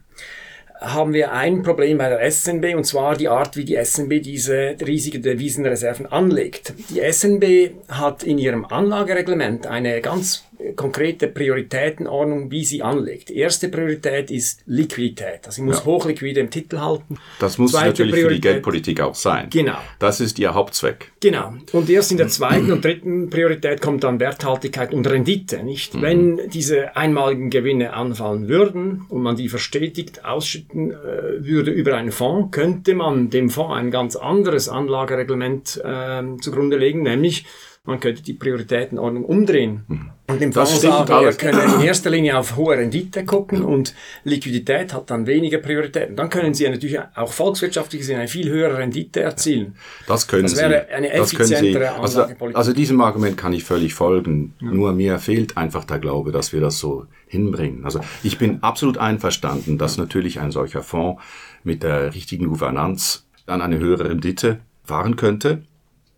haben 0.84 1.14
wir 1.14 1.32
ein 1.32 1.64
Problem 1.64 1.98
bei 1.98 2.10
der 2.10 2.30
SNB 2.30 2.76
und 2.76 2.84
zwar 2.84 3.16
die 3.16 3.30
Art, 3.30 3.56
wie 3.56 3.64
die 3.64 3.78
SNB 3.82 4.22
diese 4.22 4.76
riesigen 4.86 5.22
Devisenreserven 5.22 6.06
anlegt. 6.06 6.74
Die 6.90 7.00
SNB 7.00 7.72
hat 7.88 8.24
in 8.24 8.38
ihrem 8.38 8.66
Anlagereglement 8.66 9.66
eine 9.66 10.02
ganz 10.02 10.44
konkrete 10.76 11.28
Prioritätenordnung, 11.28 12.52
wie 12.52 12.64
sie 12.64 12.82
anlegt. 12.82 13.30
Die 13.30 13.38
erste 13.38 13.70
Priorität 13.70 14.32
ist 14.32 14.64
Liquidität. 14.66 15.46
Also 15.46 15.58
sie 15.58 15.62
muss 15.62 15.80
ja. 15.80 15.86
hochliquide 15.86 16.40
im 16.40 16.50
Titel 16.50 16.80
halten. 16.80 17.18
Das 17.40 17.58
muss 17.58 17.72
Zweite 17.72 17.88
natürlich 17.88 18.14
Priorität, 18.14 18.32
für 18.32 18.36
die 18.36 18.42
Geldpolitik 18.42 19.02
auch 19.02 19.16
sein. 19.16 19.48
Genau. 19.50 19.78
Das 20.00 20.20
ist 20.20 20.40
ihr 20.40 20.54
Hauptzweck. 20.54 21.12
Genau. 21.20 21.54
Und 21.72 21.90
erst 21.90 22.12
in 22.12 22.18
der 22.18 22.28
zweiten 22.28 22.72
und 22.72 22.84
dritten 22.84 23.30
Priorität 23.30 23.82
kommt 23.82 24.04
dann 24.04 24.20
Werthaltigkeit 24.20 24.94
und 24.94 25.08
Rendite, 25.08 25.64
nicht? 25.64 25.96
Mhm. 25.96 26.02
Wenn 26.02 26.50
diese 26.50 26.96
einmaligen 26.96 27.50
Gewinne 27.50 27.94
anfallen 27.94 28.48
würden 28.48 29.06
und 29.10 29.22
man 29.22 29.36
die 29.36 29.50
verstetigt 29.50 30.26
ausschütten 30.26 30.92
äh, 30.92 31.46
würde 31.46 31.72
über 31.72 31.96
einen 31.96 32.12
Fonds, 32.12 32.52
könnte 32.52 32.94
man 32.94 33.30
dem 33.30 33.50
Fonds 33.50 33.74
ein 33.74 33.92
ganz 33.92 34.16
anderes 34.16 34.70
Anlagereglement 34.70 35.82
äh, 35.84 36.24
zugrunde 36.40 36.78
legen, 36.78 37.04
nämlich 37.04 37.46
man 37.86 38.00
könnte 38.00 38.24
die 38.24 38.34
Prioritätenordnung 38.34 39.26
umdrehen. 39.26 39.84
Mhm. 39.88 40.12
Und 40.26 40.42
im 40.42 40.54
Fonds 40.54 40.80
sagen, 40.80 41.10
wir 41.10 41.34
können 41.34 41.60
in 41.76 41.82
erster 41.82 42.10
Linie 42.10 42.38
auf 42.38 42.56
hohe 42.56 42.78
Rendite 42.78 43.26
gucken 43.26 43.62
und 43.62 43.94
Liquidität 44.24 44.94
hat 44.94 45.10
dann 45.10 45.28
weniger 45.28 45.58
Prioritäten. 45.58 46.16
Dann 46.16 46.30
können 46.30 46.54
Sie 46.54 46.68
natürlich 46.68 46.98
auch 47.16 47.34
volkswirtschaftlich 47.34 48.02
gesehen 48.02 48.20
eine 48.20 48.30
viel 48.30 48.50
höhere 48.50 48.78
Rendite 48.78 49.22
erzielen. 49.22 49.76
Das 50.08 50.28
können 50.28 50.48
Sie. 50.48 50.56
Das 50.56 50.64
wäre 50.64 50.88
eine 50.88 51.12
effizientere 51.12 51.92
also, 52.00 52.22
Anlagepolitik. 52.22 52.58
Also 52.58 52.72
diesem 52.72 53.02
Argument 53.02 53.36
kann 53.36 53.52
ich 53.52 53.66
völlig 53.66 53.94
folgen. 53.94 54.54
Ja. 54.62 54.72
Nur 54.72 54.94
mir 54.94 55.20
fehlt 55.20 55.58
einfach 55.58 55.84
der 55.84 56.00
Glaube, 56.00 56.32
dass 56.32 56.54
wir 56.54 56.62
das 56.62 56.80
so 56.80 57.06
hinbringen. 57.28 57.84
Also 57.84 58.00
ich 58.24 58.38
bin 58.38 58.64
absolut 58.64 58.98
einverstanden, 58.98 59.78
dass 59.78 59.98
natürlich 59.98 60.40
ein 60.40 60.52
solcher 60.52 60.84
Fonds 60.84 61.22
mit 61.66 61.84
der 61.84 62.16
richtigen 62.16 62.48
Gouvernanz 62.48 63.28
dann 63.46 63.62
eine 63.62 63.78
höhere 63.78 64.10
Rendite 64.10 64.60
fahren 64.86 65.18
könnte. 65.18 65.64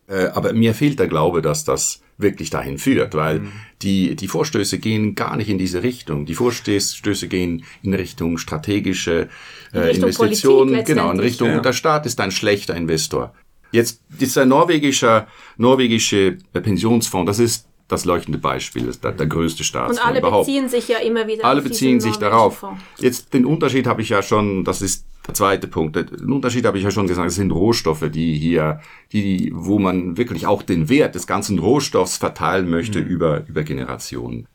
Äh, 0.08 0.28
aber 0.28 0.54
mir 0.54 0.74
fehlt 0.74 1.00
der 1.00 1.08
Glaube, 1.08 1.42
dass 1.42 1.64
das 1.64 2.02
wirklich 2.18 2.50
dahin 2.50 2.78
führt, 2.78 3.14
weil 3.14 3.40
mhm. 3.40 3.52
die, 3.82 4.16
die 4.16 4.28
Vorstöße 4.28 4.80
gehen 4.80 5.16
gar 5.16 5.36
nicht 5.36 5.50
in 5.50 5.58
diese 5.58 5.84
Richtung. 5.84 6.26
Die 6.26 6.36
Vorstöße 6.36 7.28
gehen 7.28 7.66
in 7.84 7.94
Richtung 7.94 8.38
strategische 8.38 9.30
äh, 9.74 9.96
Investitionen, 9.96 10.84
genau, 10.86 11.12
in 11.12 11.20
Richtung, 11.20 11.50
ja. 11.50 11.60
der 11.60 11.74
Staat 11.74 12.06
ist 12.06 12.20
ein 12.22 12.32
schlechter 12.32 12.76
Investor. 12.76 13.34
Jetzt, 13.72 14.02
dieser 14.08 14.46
norwegische, 14.46 15.28
norwegische 15.58 16.38
Pensionsfonds, 16.54 17.28
das 17.28 17.40
ist 17.40 17.68
das 17.88 18.06
leuchtende 18.06 18.40
Beispiel, 18.40 18.84
das 18.84 18.96
ist 18.96 19.04
der, 19.04 19.12
der 19.12 19.28
größte 19.28 19.64
Staatsfonds 19.64 20.02
Und 20.02 20.08
alle 20.08 20.20
überhaupt. 20.20 20.48
beziehen 20.48 20.70
sich 20.70 20.88
ja 20.88 21.00
immer 21.00 21.28
wieder 21.28 21.46
Alle 21.46 21.62
beziehen 21.62 22.00
sich 22.00 22.16
darauf. 22.16 22.60
Fonds. 22.60 22.82
Jetzt 23.00 23.34
den 23.34 23.46
Unterschied 23.46 23.86
habe 23.86 24.02
ich 24.02 24.10
ja 24.10 24.24
schon, 24.24 24.64
das 24.64 24.82
ist 24.82 25.05
der 25.27 25.34
zweite 25.34 25.67
Punkt. 25.67 25.96
Den 25.96 26.32
Unterschied 26.32 26.65
habe 26.65 26.77
ich 26.77 26.84
ja 26.84 26.91
schon 26.91 27.08
gesagt, 27.08 27.27
es 27.27 27.36
sind 27.36 27.51
Rohstoffe, 27.51 28.10
die 28.12 28.36
hier, 28.36 28.79
die, 29.12 29.51
wo 29.53 29.79
man 29.79 30.17
wirklich 30.17 30.48
auch 30.48 30.63
den 30.63 30.89
Wert 30.89 31.15
des 31.15 31.27
ganzen 31.27 31.60
Rohstoffs 31.60 32.17
verteilen 32.17 32.70
möchte 32.70 33.01
mhm. 33.01 33.08
über, 33.08 33.48
über 33.48 33.63
Generationen. 33.63 34.48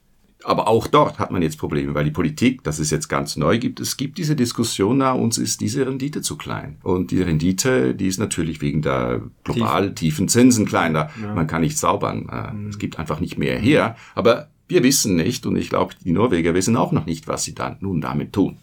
Aber 0.43 0.69
auch 0.69 0.87
dort 0.87 1.19
hat 1.19 1.31
man 1.31 1.43
jetzt 1.43 1.59
Probleme, 1.59 1.95
weil 1.95 2.05
die 2.05 2.11
Politik, 2.11 2.65
das 2.65 2.79
ist 2.79 2.91
jetzt 2.91 3.09
ganz 3.09 3.37
neu, 3.37 3.59
gibt 3.59 3.79
es 3.79 3.97
gibt 3.97 4.17
diese 4.17 4.37
Diskussion, 4.37 4.99
na, 4.99 5.13
uns 5.13 5.37
ist 5.37 5.61
diese 5.61 5.87
Rendite 5.87 6.23
zu 6.23 6.37
klein. 6.37 6.79
Und 6.83 7.11
die 7.11 7.21
Rendite, 7.21 7.95
die 7.95 8.07
ist 8.07 8.19
natürlich 8.19 8.63
wegen 8.63 8.81
der 8.81 9.21
global 9.45 9.89
Tief. 9.89 10.15
tiefen 10.15 10.29
Zinsen 10.29 10.65
kleiner. 10.65 11.11
Ja. 11.21 11.35
Man 11.35 11.47
kann 11.47 11.61
nicht 11.61 11.77
zaubern. 11.77 12.29
Äh, 12.31 12.55
mhm. 12.55 12.69
Es 12.69 12.79
gibt 12.79 12.99
einfach 12.99 13.21
nicht 13.21 13.39
mehr 13.39 13.59
her. 13.59 13.97
Aber 14.15 14.49
wir 14.69 14.83
wissen 14.83 15.17
nicht, 15.17 15.47
und 15.47 15.57
ich 15.57 15.69
glaube, 15.69 15.95
die 16.03 16.13
Norweger 16.13 16.55
wissen 16.55 16.77
auch 16.77 16.93
noch 16.93 17.05
nicht, 17.05 17.29
was 17.29 17.45
sie 17.45 17.55
dann 17.55 17.77
nun 17.81 18.01
damit 18.01 18.33
tun. 18.33 18.57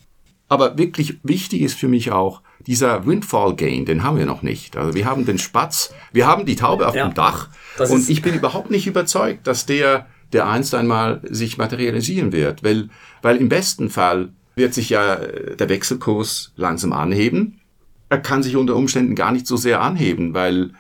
Aber 0.50 0.78
wirklich 0.78 1.20
wichtig 1.24 1.62
ist 1.62 1.78
für 1.78 1.88
mich 1.88 2.12
auch, 2.12 2.42
dieser 2.66 3.06
Windfall 3.06 3.56
Gain, 3.56 3.86
den 3.86 4.04
haben 4.04 4.18
wir 4.18 4.26
noch 4.26 4.42
nicht. 4.42 4.78
Also 4.78 4.94
wir 4.94 5.06
haben 5.06 5.26
den 5.26 5.38
Spatz, 5.38 5.94
wir 6.12 6.26
haben 6.26 6.46
die 6.46 6.56
Taube 6.56 6.88
auf 6.88 6.96
ja, 6.96 7.08
dem 7.08 7.14
Dach. 7.14 7.50
Und 7.90 8.10
ich 8.10 8.22
bin 8.22 8.34
überhaupt 8.34 8.72
nicht 8.72 8.88
überzeugt, 8.88 9.46
dass 9.48 9.66
der 9.66 10.08
der 10.34 10.48
einst 10.48 10.76
einmal 10.76 11.22
sich 11.24 11.58
materialisieren 11.58 12.32
wird. 12.32 12.64
Weil, 12.64 12.90
weil 13.22 13.38
im 13.38 13.50
besten 13.50 13.90
Fall 13.90 14.30
wird 14.56 14.74
sich 14.74 14.90
ja 14.90 15.16
äh, 15.16 15.56
der 15.56 15.70
Wechselkurs 15.70 16.54
langsam 16.56 16.94
anheben. 16.94 17.60
Er 18.10 18.20
kann 18.20 18.44
sich 18.44 18.56
unter 18.56 18.76
Umständen 18.76 19.16
gar 19.16 19.32
nicht 19.32 19.48
so 19.48 19.58
sehr 19.58 19.82
anheben, 19.82 20.34
weil 20.34 20.72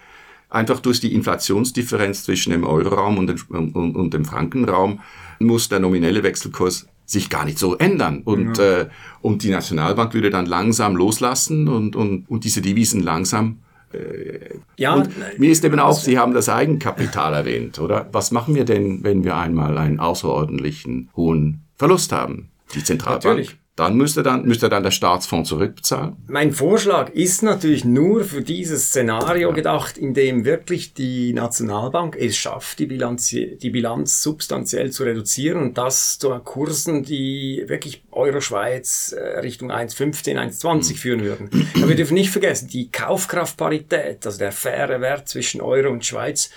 einfach 0.49 0.79
durch 0.79 0.99
die 0.99 1.13
Inflationsdifferenz 1.13 2.23
zwischen 2.23 2.51
dem 2.51 2.63
Euroraum 2.63 3.17
und 3.17 3.49
und, 3.49 3.75
und 3.75 4.13
dem 4.13 4.25
Frankenraum 4.25 5.01
muss 5.39 5.69
der 5.69 5.79
nominelle 5.79 6.23
Wechselkurs 6.23 6.87
sich 7.07 7.29
gar 7.31 7.45
nicht 7.45 7.57
so 7.57 7.75
ändern. 7.77 8.21
Und, 8.23 8.59
ja. 8.59 8.81
äh, 8.81 8.89
und 9.21 9.41
die 9.41 9.49
Nationalbank 9.49 10.13
würde 10.13 10.29
dann 10.29 10.45
langsam 10.45 10.95
loslassen 10.95 11.67
und, 11.67 11.95
und, 11.95 12.29
und 12.29 12.43
diese 12.43 12.61
Devisen 12.61 13.01
langsam 13.01 13.59
äh, 13.93 14.59
ja, 14.75 14.93
und 14.93 15.09
mir 15.39 15.49
ist 15.49 15.63
eben 15.63 15.79
auch, 15.79 15.97
Sie 15.97 16.19
haben 16.19 16.33
das 16.33 16.49
Eigenkapital 16.49 17.33
erwähnt, 17.33 17.79
oder? 17.79 18.09
Was 18.11 18.31
machen 18.31 18.53
wir 18.53 18.65
denn, 18.65 19.03
wenn 19.03 19.23
wir 19.23 19.37
einmal 19.37 19.77
einen 19.77 19.99
außerordentlichen 19.99 21.09
hohen 21.15 21.61
Verlust 21.77 22.11
haben? 22.11 22.49
Die 22.75 22.83
Zentralbank 22.83 23.23
Natürlich. 23.23 23.57
Dann 23.77 23.95
müsste 23.95 24.23
dann, 24.23 24.43
müsste 24.43 24.69
dann 24.69 24.81
der 24.81 24.89
Staatsfonds 24.89 25.49
zurückbezahlen? 25.49 26.15
Mein 26.25 26.51
Vorschlag 26.51 27.11
ist 27.11 27.43
natürlich 27.43 27.85
nur 27.85 28.23
für 28.23 28.41
dieses 28.41 28.87
Szenario 28.87 29.53
gedacht, 29.53 29.99
in 29.99 30.15
dem 30.15 30.45
wirklich 30.45 30.95
die 30.95 31.31
Nationalbank 31.31 32.17
es 32.19 32.35
schafft, 32.35 32.79
die 32.79 32.87
Bilanz, 32.87 33.29
die 33.29 33.69
Bilanz 33.69 34.23
substanziell 34.23 34.89
zu 34.89 35.03
reduzieren 35.03 35.61
und 35.61 35.77
das 35.77 36.17
zu 36.17 36.29
Kursen, 36.39 37.03
die 37.03 37.65
wirklich 37.67 38.03
Euro-Schweiz 38.09 39.11
äh, 39.15 39.41
Richtung 39.41 39.71
1,15, 39.71 40.39
1,20 40.39 40.73
mhm. 40.73 40.95
führen 40.95 41.23
würden. 41.23 41.69
Aber 41.75 41.89
wir 41.89 41.95
dürfen 41.95 42.15
nicht 42.15 42.31
vergessen, 42.31 42.69
die 42.69 42.89
Kaufkraftparität, 42.89 44.25
also 44.25 44.39
der 44.39 44.53
faire 44.53 45.01
Wert 45.01 45.29
zwischen 45.29 45.61
Euro 45.61 45.91
und 45.91 46.03
Schweiz, 46.03 46.49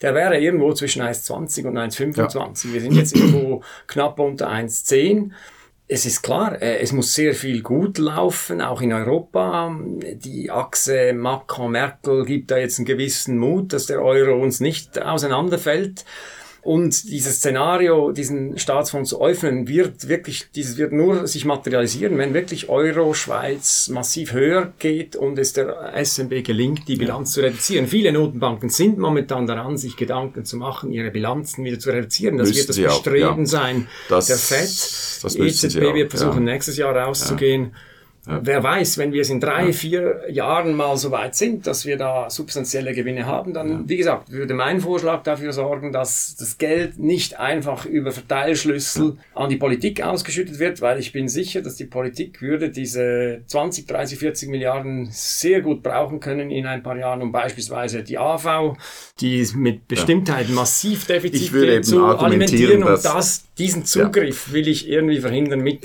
der 0.00 0.14
wäre 0.14 0.40
irgendwo 0.40 0.72
zwischen 0.72 1.02
1,20 1.02 1.66
und 1.66 1.76
1,25. 1.76 2.68
Ja. 2.68 2.72
Wir 2.72 2.80
sind 2.80 2.94
jetzt 2.94 3.14
irgendwo 3.14 3.62
knapp 3.86 4.18
unter 4.18 4.50
1,10 4.50 5.32
es 5.88 6.06
ist 6.06 6.22
klar, 6.22 6.60
äh, 6.62 6.78
es 6.78 6.92
muss 6.92 7.14
sehr 7.14 7.34
viel 7.34 7.62
gut 7.62 7.98
laufen, 7.98 8.60
auch 8.60 8.80
in 8.80 8.92
Europa. 8.92 9.76
Die 10.00 10.50
Achse 10.50 11.12
Macron-Merkel 11.12 12.24
gibt 12.24 12.50
da 12.50 12.56
jetzt 12.56 12.78
einen 12.78 12.86
gewissen 12.86 13.38
Mut, 13.38 13.72
dass 13.72 13.86
der 13.86 14.02
Euro 14.02 14.40
uns 14.42 14.60
nicht 14.60 15.00
auseinanderfällt. 15.00 16.04
Und 16.62 17.10
dieses 17.10 17.36
Szenario, 17.38 18.12
diesen 18.12 18.56
Staatsfonds 18.56 19.10
zu 19.10 19.20
öffnen, 19.20 19.66
wird 19.66 20.08
wirklich, 20.08 20.46
dieses 20.54 20.76
wird 20.76 20.92
nur 20.92 21.26
sich 21.26 21.44
materialisieren, 21.44 22.16
wenn 22.18 22.34
wirklich 22.34 22.68
Euro, 22.68 23.14
Schweiz 23.14 23.88
massiv 23.88 24.32
höher 24.32 24.72
geht 24.78 25.16
und 25.16 25.40
es 25.40 25.52
der 25.54 25.92
SNB 26.04 26.44
gelingt, 26.44 26.86
die 26.86 26.94
Bilanz 26.94 27.30
ja. 27.30 27.34
zu 27.34 27.46
reduzieren. 27.46 27.88
Viele 27.88 28.12
Notenbanken 28.12 28.68
sind 28.68 28.96
momentan 28.96 29.48
daran, 29.48 29.76
sich 29.76 29.96
Gedanken 29.96 30.44
zu 30.44 30.56
machen, 30.56 30.92
ihre 30.92 31.10
Bilanzen 31.10 31.64
wieder 31.64 31.80
zu 31.80 31.90
reduzieren. 31.90 32.38
Das 32.38 32.48
Müssten 32.48 32.76
wird 32.76 32.88
das 32.88 32.94
Bestreben 32.94 33.40
ja. 33.40 33.46
sein 33.46 33.88
das, 34.08 34.28
der 34.28 34.36
FED. 34.36 35.24
Das 35.24 35.34
EZB 35.34 35.94
wird 35.94 36.10
versuchen, 36.10 36.46
ja. 36.46 36.52
nächstes 36.52 36.76
Jahr 36.76 36.94
rauszugehen. 36.96 37.72
Ja. 38.26 38.40
Wer 38.40 38.62
weiß, 38.62 38.98
wenn 38.98 39.12
wir 39.12 39.22
es 39.22 39.30
in 39.30 39.40
drei, 39.40 39.66
ja. 39.66 39.72
vier 39.72 40.22
Jahren 40.30 40.74
mal 40.74 40.96
so 40.96 41.10
weit 41.10 41.34
sind, 41.34 41.66
dass 41.66 41.86
wir 41.86 41.96
da 41.96 42.30
substanzielle 42.30 42.92
Gewinne 42.92 43.26
haben, 43.26 43.52
dann, 43.52 43.68
ja. 43.68 43.82
wie 43.84 43.96
gesagt, 43.96 44.30
würde 44.30 44.54
mein 44.54 44.80
Vorschlag 44.80 45.24
dafür 45.24 45.52
sorgen, 45.52 45.90
dass 45.90 46.36
das 46.36 46.56
Geld 46.56 47.00
nicht 47.00 47.40
einfach 47.40 47.84
über 47.84 48.12
Verteilschlüssel 48.12 49.16
an 49.34 49.50
die 49.50 49.56
Politik 49.56 50.02
ausgeschüttet 50.02 50.60
wird, 50.60 50.80
weil 50.80 51.00
ich 51.00 51.10
bin 51.10 51.26
sicher, 51.26 51.62
dass 51.62 51.74
die 51.74 51.84
Politik 51.84 52.40
würde 52.40 52.70
diese 52.70 53.42
20, 53.46 53.88
30, 53.88 54.18
40 54.20 54.48
Milliarden 54.50 55.08
sehr 55.10 55.60
gut 55.60 55.82
brauchen 55.82 56.20
können 56.20 56.52
in 56.52 56.66
ein 56.66 56.84
paar 56.84 56.96
Jahren, 56.96 57.22
um 57.22 57.32
beispielsweise 57.32 58.04
die 58.04 58.18
AV, 58.18 58.76
die 59.20 59.44
mit 59.56 59.88
Bestimmtheit 59.88 60.48
massiv 60.48 61.06
Defizit 61.06 61.84
zu 61.84 62.04
alimentieren 62.04 62.84
und 62.84 63.04
das, 63.04 63.46
diesen 63.58 63.84
Zugriff 63.84 64.52
will 64.52 64.68
ich 64.68 64.88
irgendwie 64.88 65.18
verhindern 65.18 65.60
mit 65.60 65.82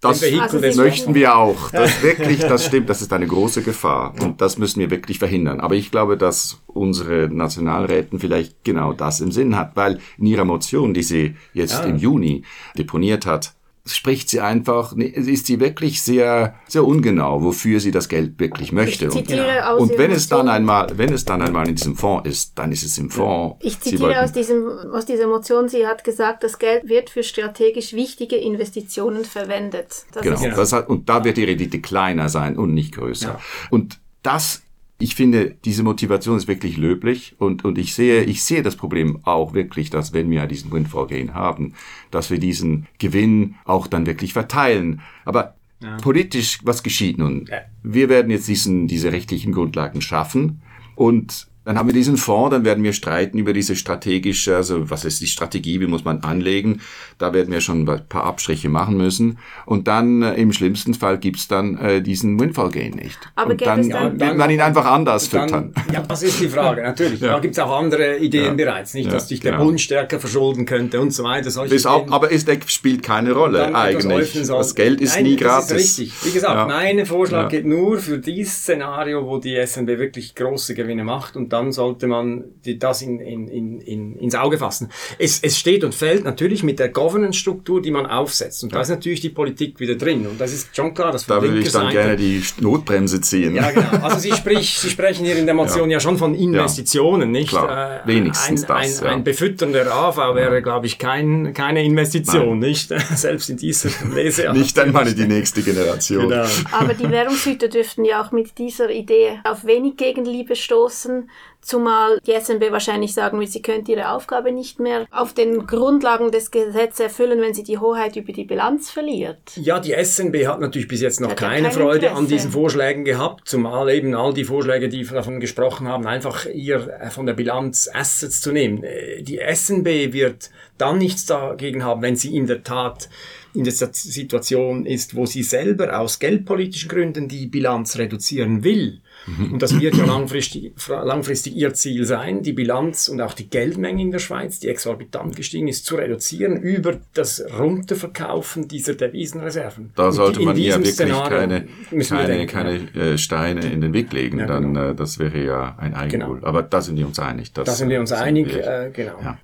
das 0.00 0.22
also 0.22 0.80
möchten 0.80 1.14
wir 1.14 1.36
auch. 1.36 1.70
Das 1.70 2.02
wirklich, 2.02 2.40
das 2.40 2.66
stimmt, 2.66 2.88
das 2.88 3.02
ist 3.02 3.12
eine 3.12 3.26
große 3.26 3.62
Gefahr. 3.62 4.14
Und 4.20 4.40
das 4.40 4.56
müssen 4.56 4.78
wir 4.78 4.90
wirklich 4.90 5.18
verhindern. 5.18 5.60
Aber 5.60 5.74
ich 5.74 5.90
glaube, 5.90 6.16
dass 6.16 6.60
unsere 6.66 7.28
Nationalräten 7.28 8.20
vielleicht 8.20 8.62
genau 8.62 8.92
das 8.92 9.20
im 9.20 9.32
Sinn 9.32 9.56
hat, 9.56 9.74
weil 9.74 9.98
in 10.16 10.26
ihrer 10.26 10.44
Motion, 10.44 10.94
die 10.94 11.02
sie 11.02 11.34
jetzt 11.52 11.80
ja. 11.80 11.84
im 11.84 11.96
Juni 11.96 12.44
deponiert 12.76 13.26
hat, 13.26 13.54
spricht 13.94 14.28
sie 14.28 14.40
einfach, 14.40 14.92
ist 14.96 15.46
sie 15.46 15.60
wirklich 15.60 16.02
sehr, 16.02 16.54
sehr 16.66 16.84
ungenau, 16.84 17.42
wofür 17.42 17.80
sie 17.80 17.90
das 17.90 18.08
Geld 18.08 18.38
wirklich 18.38 18.72
möchte. 18.72 19.10
Und, 19.10 19.30
und 19.30 19.98
wenn 19.98 20.10
es 20.10 20.28
dann 20.28 20.48
einmal, 20.48 20.86
wenn 20.96 21.12
es 21.12 21.24
dann 21.24 21.42
einmal 21.42 21.68
in 21.68 21.74
diesem 21.74 21.96
Fonds 21.96 22.28
ist, 22.28 22.58
dann 22.58 22.72
ist 22.72 22.84
es 22.84 22.98
im 22.98 23.10
Fonds. 23.10 23.56
Ich 23.60 23.80
zitiere 23.80 24.22
aus 24.22 24.32
diesem, 24.32 24.68
aus 24.92 25.06
dieser 25.06 25.26
Motion, 25.26 25.68
sie 25.68 25.86
hat 25.86 26.04
gesagt, 26.04 26.44
das 26.44 26.58
Geld 26.58 26.88
wird 26.88 27.10
für 27.10 27.22
strategisch 27.22 27.92
wichtige 27.92 28.36
Investitionen 28.36 29.24
verwendet. 29.24 30.04
Das 30.12 30.22
genau. 30.22 30.40
Das 30.56 30.72
hat, 30.72 30.88
und 30.88 31.08
da 31.08 31.24
wird 31.24 31.36
die 31.36 31.44
Rendite 31.44 31.80
kleiner 31.80 32.28
sein 32.28 32.56
und 32.56 32.74
nicht 32.74 32.94
größer. 32.94 33.28
Ja. 33.28 33.40
Und 33.70 33.98
das 34.22 34.62
ich 35.00 35.14
finde, 35.14 35.56
diese 35.64 35.84
Motivation 35.84 36.36
ist 36.36 36.48
wirklich 36.48 36.76
löblich 36.76 37.36
und, 37.38 37.64
und 37.64 37.78
ich 37.78 37.94
sehe, 37.94 38.24
ich 38.24 38.42
sehe 38.42 38.62
das 38.62 38.74
Problem 38.74 39.20
auch 39.22 39.54
wirklich, 39.54 39.90
dass 39.90 40.12
wenn 40.12 40.28
wir 40.30 40.46
diesen 40.46 40.72
Windfall 40.72 41.06
Gain 41.06 41.34
haben, 41.34 41.74
dass 42.10 42.30
wir 42.30 42.38
diesen 42.38 42.88
Gewinn 42.98 43.54
auch 43.64 43.86
dann 43.86 44.06
wirklich 44.06 44.32
verteilen. 44.32 45.00
Aber 45.24 45.54
ja. 45.80 45.96
politisch, 45.98 46.58
was 46.64 46.82
geschieht 46.82 47.16
nun? 47.18 47.46
Ja. 47.48 47.58
Wir 47.84 48.08
werden 48.08 48.30
jetzt 48.30 48.48
diesen, 48.48 48.88
diese 48.88 49.12
rechtlichen 49.12 49.52
Grundlagen 49.52 50.00
schaffen 50.00 50.62
und 50.96 51.46
dann 51.68 51.76
haben 51.76 51.86
wir 51.86 51.92
diesen 51.92 52.16
Fonds, 52.16 52.50
dann 52.50 52.64
werden 52.64 52.82
wir 52.82 52.94
streiten 52.94 53.36
über 53.36 53.52
diese 53.52 53.76
strategische, 53.76 54.56
also 54.56 54.88
was 54.88 55.04
ist 55.04 55.20
die 55.20 55.26
Strategie, 55.26 55.82
wie 55.82 55.86
muss 55.86 56.02
man 56.02 56.22
anlegen. 56.22 56.80
Da 57.18 57.34
werden 57.34 57.52
wir 57.52 57.60
schon 57.60 57.86
ein 57.86 58.08
paar 58.08 58.24
Abstriche 58.24 58.70
machen 58.70 58.96
müssen. 58.96 59.38
Und 59.66 59.86
dann 59.86 60.22
äh, 60.22 60.32
im 60.36 60.54
schlimmsten 60.54 60.94
Fall 60.94 61.18
gibt's 61.18 61.46
dann 61.46 61.76
äh, 61.76 62.00
diesen 62.00 62.40
Windfall 62.40 62.70
Gain 62.70 62.92
nicht. 62.92 63.18
Aber 63.34 63.50
und 63.50 63.60
dann, 63.60 63.90
dann 63.90 64.18
will 64.18 64.32
man 64.32 64.48
ihn 64.48 64.62
einfach 64.62 64.86
anders 64.86 65.28
dann, 65.28 65.42
füttern. 65.42 65.74
Ja, 65.92 66.00
das 66.08 66.22
ist 66.22 66.40
die 66.40 66.48
Frage, 66.48 66.80
natürlich. 66.80 67.20
ja. 67.20 67.34
Da 67.34 67.38
gibt's 67.38 67.58
auch 67.58 67.78
andere 67.78 68.16
Ideen 68.16 68.44
ja. 68.58 68.64
bereits. 68.64 68.94
Nicht, 68.94 69.12
dass 69.12 69.28
sich 69.28 69.40
der 69.40 69.52
genau. 69.52 69.64
Bund 69.64 69.78
stärker 69.78 70.20
verschulden 70.20 70.64
könnte 70.64 71.02
und 71.02 71.12
so 71.12 71.22
weiter. 71.22 71.50
Solche 71.50 71.90
auch, 71.90 72.10
aber 72.10 72.32
es 72.32 72.46
spielt 72.68 73.02
keine 73.02 73.32
Rolle 73.32 73.74
eigentlich. 73.74 74.32
Das 74.32 74.74
Geld 74.74 75.02
ist 75.02 75.16
Nein, 75.16 75.24
nie 75.24 75.36
gratis. 75.36 75.68
Das 75.68 75.82
ist 75.82 75.98
richtig. 75.98 76.12
Wie 76.24 76.32
gesagt, 76.32 76.66
mein 76.66 77.04
Vorschlag 77.04 77.50
geht 77.50 77.66
nur 77.66 77.98
für 77.98 78.16
dieses 78.16 78.54
Szenario, 78.62 79.26
wo 79.26 79.36
die 79.36 79.54
SNB 79.66 79.98
wirklich 79.98 80.34
große 80.34 80.74
Gewinne 80.74 81.04
macht 81.04 81.36
und 81.36 81.57
dann 81.58 81.72
sollte 81.72 82.06
man 82.06 82.44
die, 82.64 82.78
das 82.78 83.02
in, 83.02 83.18
in, 83.20 83.48
in, 83.48 83.80
in, 83.80 84.16
ins 84.16 84.34
Auge 84.34 84.58
fassen. 84.58 84.90
Es, 85.18 85.40
es 85.42 85.58
steht 85.58 85.84
und 85.84 85.94
fällt 85.94 86.24
natürlich 86.24 86.62
mit 86.62 86.78
der 86.78 86.88
Governance-Struktur, 86.88 87.82
die 87.82 87.90
man 87.90 88.06
aufsetzt. 88.06 88.62
Und 88.62 88.70
ja. 88.70 88.76
da 88.76 88.82
ist 88.82 88.88
natürlich 88.90 89.20
die 89.20 89.30
Politik 89.30 89.80
wieder 89.80 89.96
drin. 89.96 90.26
Und 90.26 90.40
das 90.40 90.52
ist 90.52 90.74
schon 90.74 90.94
klar, 90.94 91.12
dass 91.12 91.26
Da 91.26 91.42
würde 91.42 91.58
ich 91.58 91.72
dann 91.72 91.86
Seite, 91.86 91.92
gerne 91.94 92.16
die 92.16 92.42
Notbremse 92.60 93.20
ziehen. 93.20 93.54
Ja, 93.54 93.70
genau. 93.70 94.04
Also 94.04 94.18
Sie, 94.18 94.32
sprich, 94.32 94.78
Sie 94.78 94.90
sprechen 94.90 95.24
hier 95.24 95.36
in 95.36 95.46
der 95.46 95.54
Motion 95.54 95.90
ja, 95.90 95.96
ja 95.96 96.00
schon 96.00 96.16
von 96.16 96.34
Investitionen, 96.34 97.30
nicht? 97.30 97.50
Klar. 97.50 98.04
Äh, 98.04 98.06
Wenigstens 98.06 98.64
ein, 98.64 98.68
das. 98.68 99.00
Ein, 99.00 99.04
ja. 99.04 99.12
ein 99.12 99.24
befütternder 99.24 99.92
AV 99.92 100.34
wäre, 100.34 100.62
glaube 100.62 100.86
ich, 100.86 100.98
kein, 100.98 101.52
keine 101.54 101.84
Investition, 101.84 102.60
Nein. 102.60 102.70
nicht? 102.70 102.88
Selbst 103.14 103.50
in 103.50 103.56
dieser 103.56 103.90
Lese. 104.14 104.52
nicht 104.52 104.78
einmal 104.78 105.08
in 105.08 105.16
die 105.16 105.26
nächste 105.26 105.62
Generation. 105.62 106.28
Genau. 106.28 106.46
Aber 106.72 106.94
die 106.94 107.10
Währungshüter 107.10 107.68
dürften 107.68 108.04
ja 108.04 108.22
auch 108.22 108.30
mit 108.32 108.58
dieser 108.58 108.90
Idee 108.90 109.40
auf 109.44 109.64
wenig 109.64 109.96
Gegenliebe 109.96 110.54
stoßen 110.54 111.30
Zumal 111.60 112.18
die 112.26 112.32
SNB 112.32 112.70
wahrscheinlich 112.70 113.12
sagen 113.12 113.38
will, 113.38 113.46
sie 113.46 113.60
könnte 113.60 113.92
ihre 113.92 114.10
Aufgabe 114.10 114.52
nicht 114.52 114.80
mehr 114.80 115.06
auf 115.10 115.34
den 115.34 115.66
Grundlagen 115.66 116.30
des 116.30 116.50
Gesetzes 116.50 117.00
erfüllen, 117.00 117.40
wenn 117.40 117.52
sie 117.52 117.62
die 117.62 117.78
Hoheit 117.78 118.16
über 118.16 118.32
die 118.32 118.44
Bilanz 118.44 118.90
verliert. 118.90 119.38
Ja, 119.56 119.78
die 119.78 119.92
SNB 119.92 120.46
hat 120.46 120.60
natürlich 120.60 120.88
bis 120.88 121.02
jetzt 121.02 121.20
noch 121.20 121.36
keine 121.36 121.70
Freude 121.70 122.06
Interesse. 122.06 122.16
an 122.16 122.26
diesen 122.26 122.50
Vorschlägen 122.52 123.04
gehabt, 123.04 123.48
zumal 123.48 123.90
eben 123.90 124.14
all 124.14 124.32
die 124.32 124.44
Vorschläge, 124.44 124.88
die 124.88 125.04
davon 125.04 125.40
gesprochen 125.40 125.88
haben, 125.88 126.06
einfach 126.06 126.46
ihr 126.46 126.88
äh, 127.00 127.10
von 127.10 127.26
der 127.26 127.34
Bilanz 127.34 127.90
Assets 127.92 128.40
zu 128.40 128.52
nehmen. 128.52 128.82
Äh, 128.82 129.22
die 129.22 129.38
SNB 129.38 130.12
wird 130.12 130.50
dann 130.78 130.98
nichts 130.98 131.26
dagegen 131.26 131.84
haben, 131.84 132.02
wenn 132.02 132.16
sie 132.16 132.34
in 132.34 132.46
der 132.46 132.62
Tat 132.62 133.08
in 133.54 133.64
der 133.64 133.72
Situation 133.72 134.86
ist, 134.86 135.16
wo 135.16 135.26
sie 135.26 135.42
selber 135.42 135.98
aus 135.98 136.18
geldpolitischen 136.18 136.88
Gründen 136.88 137.28
die 137.28 137.46
Bilanz 137.46 137.98
reduzieren 137.98 138.62
will. 138.62 139.00
Mhm. 139.36 139.52
Und 139.54 139.62
das 139.62 139.78
wird 139.78 139.96
ja 139.96 140.04
langfristig, 140.04 140.72
langfristig 140.88 141.54
ihr 141.54 141.74
Ziel 141.74 142.04
sein, 142.04 142.42
die 142.42 142.52
Bilanz 142.52 143.08
und 143.08 143.20
auch 143.20 143.34
die 143.34 143.48
Geldmenge 143.48 144.02
in 144.02 144.10
der 144.10 144.18
Schweiz, 144.18 144.60
die 144.60 144.68
exorbitant 144.68 145.36
gestiegen 145.36 145.68
ist, 145.68 145.84
zu 145.84 145.96
reduzieren 145.96 146.56
über 146.56 146.98
das 147.14 147.44
Runterverkaufen 147.58 148.68
dieser 148.68 148.94
Devisenreserven. 148.94 149.92
Da 149.94 150.12
sollte 150.12 150.40
man 150.40 150.56
ja 150.56 150.76
wirklich 150.76 150.94
Szenario 150.94 151.38
keine, 151.38 151.68
keine, 152.08 152.46
keine 152.46 152.94
äh, 152.94 153.18
Steine 153.18 153.70
in 153.70 153.80
den 153.80 153.92
Weg 153.92 154.12
legen, 154.12 154.38
ja, 154.38 154.46
dann 154.46 154.74
genau. 154.74 154.90
äh, 154.90 154.94
das 154.94 155.18
wäre 155.18 155.44
ja 155.44 155.76
ein 155.78 155.94
Eigengoal. 155.94 156.36
Genau. 156.36 156.46
Aber 156.46 156.62
da 156.62 156.80
sind 156.80 156.96
wir 156.96 157.06
uns 157.06 157.18
einig. 157.18 157.52
da 157.52 157.64
sind 157.64 157.88
wir 157.88 158.00
uns 158.00 158.12
einig, 158.12 158.54
wir, 158.54 158.66
äh, 158.66 158.90
genau. 158.90 159.20
Ja. 159.22 159.38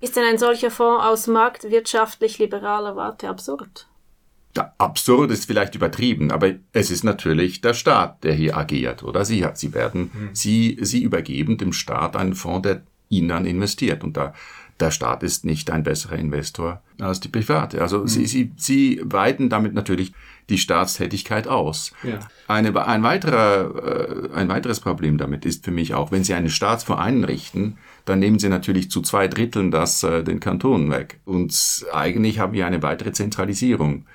Ist 0.00 0.16
denn 0.16 0.24
ein 0.24 0.38
solcher 0.38 0.70
Fonds 0.70 1.04
aus 1.04 1.26
marktwirtschaftlich 1.26 2.38
liberaler 2.38 2.94
Warte 2.94 3.28
absurd? 3.28 3.88
Absurd 4.58 5.30
ist 5.30 5.46
vielleicht 5.46 5.74
übertrieben, 5.74 6.30
aber 6.30 6.54
es 6.72 6.90
ist 6.90 7.04
natürlich 7.04 7.60
der 7.60 7.74
Staat, 7.74 8.24
der 8.24 8.34
hier 8.34 8.56
agiert, 8.56 9.02
oder? 9.02 9.24
Sie, 9.24 9.44
sie 9.54 9.74
werden, 9.74 10.10
mhm. 10.12 10.30
sie, 10.32 10.78
sie 10.80 11.02
übergeben 11.02 11.58
dem 11.58 11.72
Staat 11.72 12.16
einen 12.16 12.34
Fonds, 12.34 12.62
der 12.62 12.82
ihnen 13.08 13.28
dann 13.28 13.46
investiert. 13.46 14.04
Und 14.04 14.16
da, 14.16 14.34
der 14.80 14.90
Staat 14.90 15.22
ist 15.22 15.44
nicht 15.44 15.70
ein 15.70 15.82
besserer 15.82 16.16
Investor 16.16 16.82
als 17.00 17.20
die 17.20 17.28
Private. 17.28 17.82
Also 17.82 18.00
mhm. 18.00 18.08
sie, 18.08 18.26
sie, 18.26 18.52
sie 18.56 19.00
weiten 19.04 19.48
damit 19.48 19.74
natürlich 19.74 20.12
die 20.48 20.58
Staatstätigkeit 20.58 21.46
aus. 21.46 21.92
Ja. 22.02 22.20
Eine, 22.46 22.86
ein, 22.86 23.02
weiterer, 23.02 24.30
äh, 24.30 24.34
ein 24.34 24.48
weiteres 24.48 24.80
Problem 24.80 25.18
damit 25.18 25.44
ist 25.44 25.64
für 25.64 25.70
mich 25.70 25.94
auch, 25.94 26.10
wenn 26.10 26.24
Sie 26.24 26.34
einen 26.34 26.48
Staatsfonds 26.48 27.02
einrichten, 27.02 27.76
dann 28.04 28.18
nehmen 28.18 28.38
Sie 28.38 28.48
natürlich 28.48 28.90
zu 28.90 29.02
zwei 29.02 29.28
Dritteln 29.28 29.70
das 29.70 30.02
äh, 30.02 30.22
den 30.24 30.40
Kantonen 30.40 30.90
weg. 30.90 31.20
Und 31.24 31.84
eigentlich 31.92 32.38
haben 32.38 32.54
wir 32.54 32.66
eine 32.66 32.82
weitere 32.82 33.12
Zentralisierung. 33.12 34.06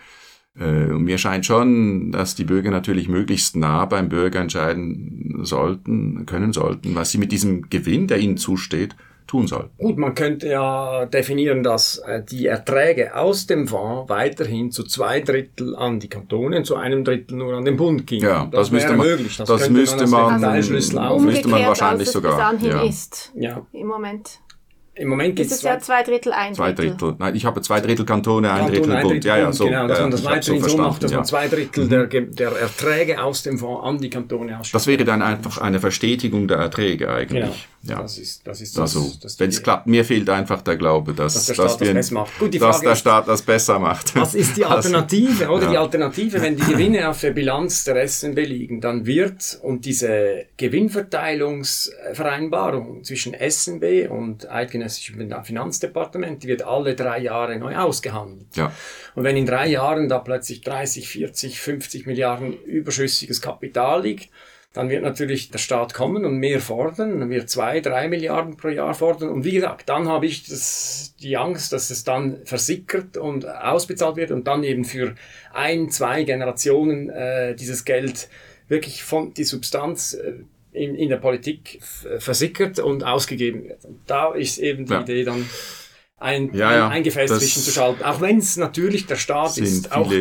Äh, 0.60 0.92
und 0.92 1.04
mir 1.04 1.18
scheint 1.18 1.46
schon, 1.46 2.12
dass 2.12 2.36
die 2.36 2.44
Bürger 2.44 2.72
natürlich 2.72 3.08
möglichst 3.10 3.56
nah 3.56 3.86
beim 3.86 4.10
Bürger 4.10 4.40
entscheiden 4.40 5.40
sollten, 5.44 6.26
können 6.26 6.54
sollten, 6.54 6.96
was 6.96 7.12
sie 7.12 7.18
mit 7.18 7.32
diesem 7.32 7.70
Gewinn, 7.70 8.08
der 8.08 8.20
ihnen 8.20 8.38
zusteht, 8.38 8.96
tun 9.26 9.48
soll. 9.48 9.70
Gut, 9.78 9.98
man 9.98 10.14
könnte 10.14 10.48
ja 10.48 11.06
definieren, 11.06 11.64
dass 11.64 11.98
äh, 12.00 12.22
die 12.24 12.46
Erträge 12.46 13.16
aus 13.16 13.48
dem 13.48 13.68
Fonds 13.68 14.10
weiterhin 14.10 14.70
zu 14.70 14.84
zwei 14.84 15.22
Drittel 15.22 15.76
an 15.76 16.00
die 16.00 16.08
Kantone, 16.08 16.64
zu 16.64 16.76
einem 16.76 17.04
Drittel 17.04 17.38
nur 17.38 17.54
an 17.56 17.66
den 17.66 17.78
Bund 17.78 18.06
gingen. 18.06 18.24
Ja, 18.24 18.46
das, 18.46 18.62
das 18.62 18.72
müsste 18.72 18.94
man, 18.94 19.08
möglich. 19.08 19.38
Das, 19.38 19.48
das 19.48 19.70
müsste 19.70 20.08
man, 20.08 20.42
man, 20.42 20.44
also 20.44 20.74
müsste 20.74 21.48
man 21.48 21.66
wahrscheinlich 21.66 22.10
sogar. 22.10 22.54
ja. 22.62 22.84
ist 22.84 23.32
ja. 23.36 23.66
im 23.72 23.88
Moment. 23.88 24.40
Im 24.96 25.08
Moment 25.08 25.36
gibt 25.36 25.52
es 25.52 25.64
ja 25.64 25.80
zwei 25.80 26.04
Drittel, 26.04 26.34
ein 26.34 26.54
Zwei 26.54 26.72
Drittel. 26.72 27.16
Nein, 27.18 27.36
ich 27.36 27.46
habe 27.46 27.62
zwei 27.62 27.82
Drittel 27.82 28.06
Kantone, 28.06 28.52
ein 28.52 28.66
Kantone, 28.66 28.80
Drittel 28.80 29.02
Bund. 29.02 29.26
Ja, 29.26 29.38
ja, 29.38 29.52
so. 29.52 29.66
Genau, 29.66 29.88
dass 29.88 30.00
man 30.00 30.12
das 30.12 30.24
weiterhin 30.24 30.62
so, 30.62 30.70
so 30.70 30.78
macht, 30.78 31.02
dass 31.02 31.12
ja. 31.12 31.18
man 31.18 31.26
zwei 31.26 31.48
Drittel 31.48 31.88
der, 31.88 32.06
der 32.06 32.52
Erträge 32.52 33.24
aus 33.24 33.42
dem 33.42 33.58
Fonds 33.58 33.84
an 33.84 33.98
die 33.98 34.12
Kantone 34.12 34.60
ausschüttet. 34.60 34.76
Das 34.76 34.86
wäre 34.86 35.04
dann 35.04 35.24
einfach 35.24 35.58
eine 35.58 35.80
Verstetigung 35.80 36.48
der 36.48 36.58
Erträge 36.58 37.12
eigentlich. 37.12 37.42
Genau. 37.42 37.56
Ja. 37.86 38.02
Das 38.02 38.18
ist, 38.18 38.48
das 38.48 38.62
ist 38.62 38.80
also, 38.80 39.12
das, 39.22 39.38
wenn 39.42 39.50
es 39.50 39.62
klappt, 39.62 39.88
mir 39.88 40.06
fehlt 40.06 40.30
einfach 40.30 40.62
der 40.62 40.78
Glaube, 40.78 41.14
dass, 41.14 41.34
dass, 41.34 41.48
der, 41.48 41.56
Staat 41.56 41.66
dass, 41.66 41.82
wir, 41.82 41.94
das 41.94 42.12
macht. 42.12 42.40
Gut, 42.40 42.62
dass 42.62 42.80
der 42.80 42.96
Staat 42.96 43.28
das 43.28 43.42
besser 43.42 43.78
macht. 43.78 44.16
Was 44.16 44.36
ist 44.36 44.56
die 44.56 44.64
Alternative? 44.66 45.50
Oder 45.50 45.66
ja. 45.66 45.72
die 45.72 45.78
Alternative, 45.78 46.42
wenn 46.42 46.56
die 46.56 46.64
Gewinne 46.64 47.10
auf 47.10 47.20
der 47.20 47.32
Bilanz 47.32 47.84
der 47.84 48.08
SNB 48.08 48.38
liegen, 48.38 48.80
dann 48.80 49.06
wird 49.06 49.60
und 49.62 49.84
diese 49.84 50.46
Gewinnverteilungsvereinbarung 50.56 53.04
zwischen 53.04 53.34
SNB 53.34 54.10
und 54.10 54.50
eidgenössischem 54.84 55.44
Finanzdepartement, 55.44 56.44
die 56.44 56.48
wird 56.48 56.64
alle 56.64 56.96
drei 56.96 57.20
Jahre 57.20 57.58
neu 57.58 57.76
ausgehandelt. 57.76 58.56
Ja. 58.56 58.72
Und 59.16 59.24
wenn 59.24 59.38
in 59.38 59.46
drei 59.46 59.68
Jahren 59.68 60.10
da 60.10 60.20
plötzlich 60.20 60.62
30, 60.62 61.08
40, 61.08 61.60
50 61.60 62.06
Milliarden 62.06 62.62
überschüssiges 62.64 63.42
Kapital 63.42 64.04
liegt, 64.04 64.30
dann 64.74 64.90
wird 64.90 65.04
natürlich 65.04 65.52
der 65.52 65.60
Staat 65.60 65.94
kommen 65.94 66.26
und 66.26 66.38
mehr 66.38 66.60
fordern, 66.60 67.20
dann 67.20 67.30
wird 67.30 67.48
zwei, 67.48 67.80
drei 67.80 68.08
Milliarden 68.08 68.58
pro 68.58 68.70
Jahr 68.70 68.96
fordern. 68.96 69.30
Und 69.30 69.44
wie 69.44 69.52
gesagt, 69.52 69.88
dann 69.88 70.08
habe 70.08 70.26
ich 70.26 70.48
das, 70.48 71.14
die 71.22 71.38
Angst, 71.38 71.74
dass 71.74 71.92
es 71.92 72.04
dann 72.04 72.44
versickert 72.44 73.16
und 73.18 73.48
ausbezahlt 73.48 74.16
wird 74.16 74.32
und 74.32 74.48
dann 74.48 74.64
eben 74.64 74.84
für 74.84 75.14
ein, 75.54 75.92
zwei 75.92 76.24
Generationen 76.24 77.10
äh, 77.10 77.56
dieses 77.56 77.86
Geld 77.86 78.30
wirklich 78.68 79.04
von 79.04 79.36
die 79.36 79.44
Substanz 79.44 80.16
äh, 80.16 80.34
in, 80.74 80.96
in 80.96 81.10
der 81.10 81.18
Politik 81.18 81.80
versickert 82.20 82.80
und 82.80 83.04
ausgegeben 83.04 83.64
wird. 83.64 83.86
Und 83.86 84.02
da 84.08 84.34
ist 84.34 84.58
eben 84.58 84.86
die 84.86 84.94
ja. 84.94 85.02
Idee 85.02 85.24
dann 85.24 85.48
ein, 86.18 86.54
ja, 86.54 86.74
ja, 86.74 86.88
ein 86.88 87.04
Gefäß 87.04 87.38
zwischenzuschalten. 87.38 88.04
Auch 88.04 88.22
wenn 88.22 88.38
es 88.38 88.58
natürlich 88.58 89.06
der 89.06 89.18
Staat 89.18 89.58
ist. 89.58 89.88
Viele, 89.88 89.96
auch, 89.96 90.12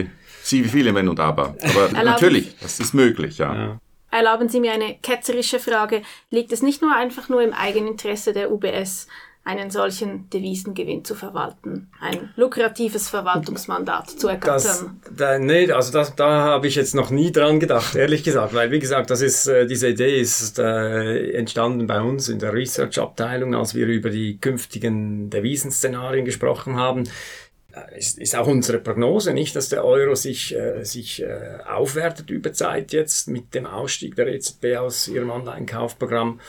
viele 0.42 0.94
Wenn 0.94 1.08
und 1.08 1.20
Aber. 1.20 1.56
Aber 1.62 1.88
natürlich, 2.04 2.56
das 2.60 2.80
ist 2.80 2.92
möglich, 2.92 3.38
ja. 3.38 3.54
ja. 3.54 3.80
Erlauben 4.10 4.48
Sie 4.48 4.60
mir 4.60 4.72
eine 4.72 4.96
ketzerische 5.00 5.58
Frage. 5.58 6.02
Liegt 6.30 6.52
es 6.52 6.60
nicht 6.60 6.82
nur 6.82 6.94
einfach 6.94 7.28
nur 7.28 7.42
im 7.42 7.52
Eigeninteresse 7.52 8.32
der 8.32 8.52
UBS, 8.52 9.06
einen 9.44 9.70
solchen 9.70 10.30
Devisengewinn 10.30 11.04
zu 11.04 11.14
verwalten, 11.14 11.90
ein 12.00 12.30
lukratives 12.36 13.08
Verwaltungsmandat 13.08 14.10
zu 14.10 14.28
ergattern. 14.28 15.00
Da, 15.16 15.38
nee, 15.38 15.70
also 15.72 15.92
das, 15.92 16.14
da 16.14 16.42
habe 16.42 16.68
ich 16.68 16.76
jetzt 16.76 16.94
noch 16.94 17.10
nie 17.10 17.32
dran 17.32 17.58
gedacht, 17.58 17.96
ehrlich 17.96 18.22
gesagt, 18.22 18.54
weil 18.54 18.70
wie 18.70 18.78
gesagt, 18.78 19.10
das 19.10 19.20
ist 19.20 19.48
äh, 19.48 19.66
diese 19.66 19.88
Idee 19.88 20.20
ist 20.20 20.58
äh, 20.58 21.32
entstanden 21.32 21.88
bei 21.88 22.00
uns 22.00 22.28
in 22.28 22.38
der 22.38 22.52
Research-Abteilung, 22.52 23.54
als 23.54 23.74
wir 23.74 23.86
über 23.86 24.10
die 24.10 24.38
künftigen 24.38 25.28
Devisenszenarien 25.28 26.24
gesprochen 26.24 26.76
haben 26.76 27.04
ist, 27.96 28.18
ist 28.18 28.36
auch 28.36 28.46
unsere 28.46 28.78
Prognose, 28.78 29.32
nicht, 29.32 29.56
dass 29.56 29.68
der 29.68 29.84
Euro 29.84 30.14
sich, 30.14 30.54
äh, 30.54 30.84
sich 30.84 31.22
äh, 31.22 31.58
aufwertet 31.66 32.30
über 32.30 32.52
Zeit 32.52 32.92
jetzt 32.92 33.28
mit 33.28 33.54
dem 33.54 33.66
Ausstieg 33.66 34.16
der 34.16 34.28
EZB 34.28 34.76
aus 34.76 35.08
ihrem 35.08 35.30
Anleihenkaufprogramm. 35.30 36.40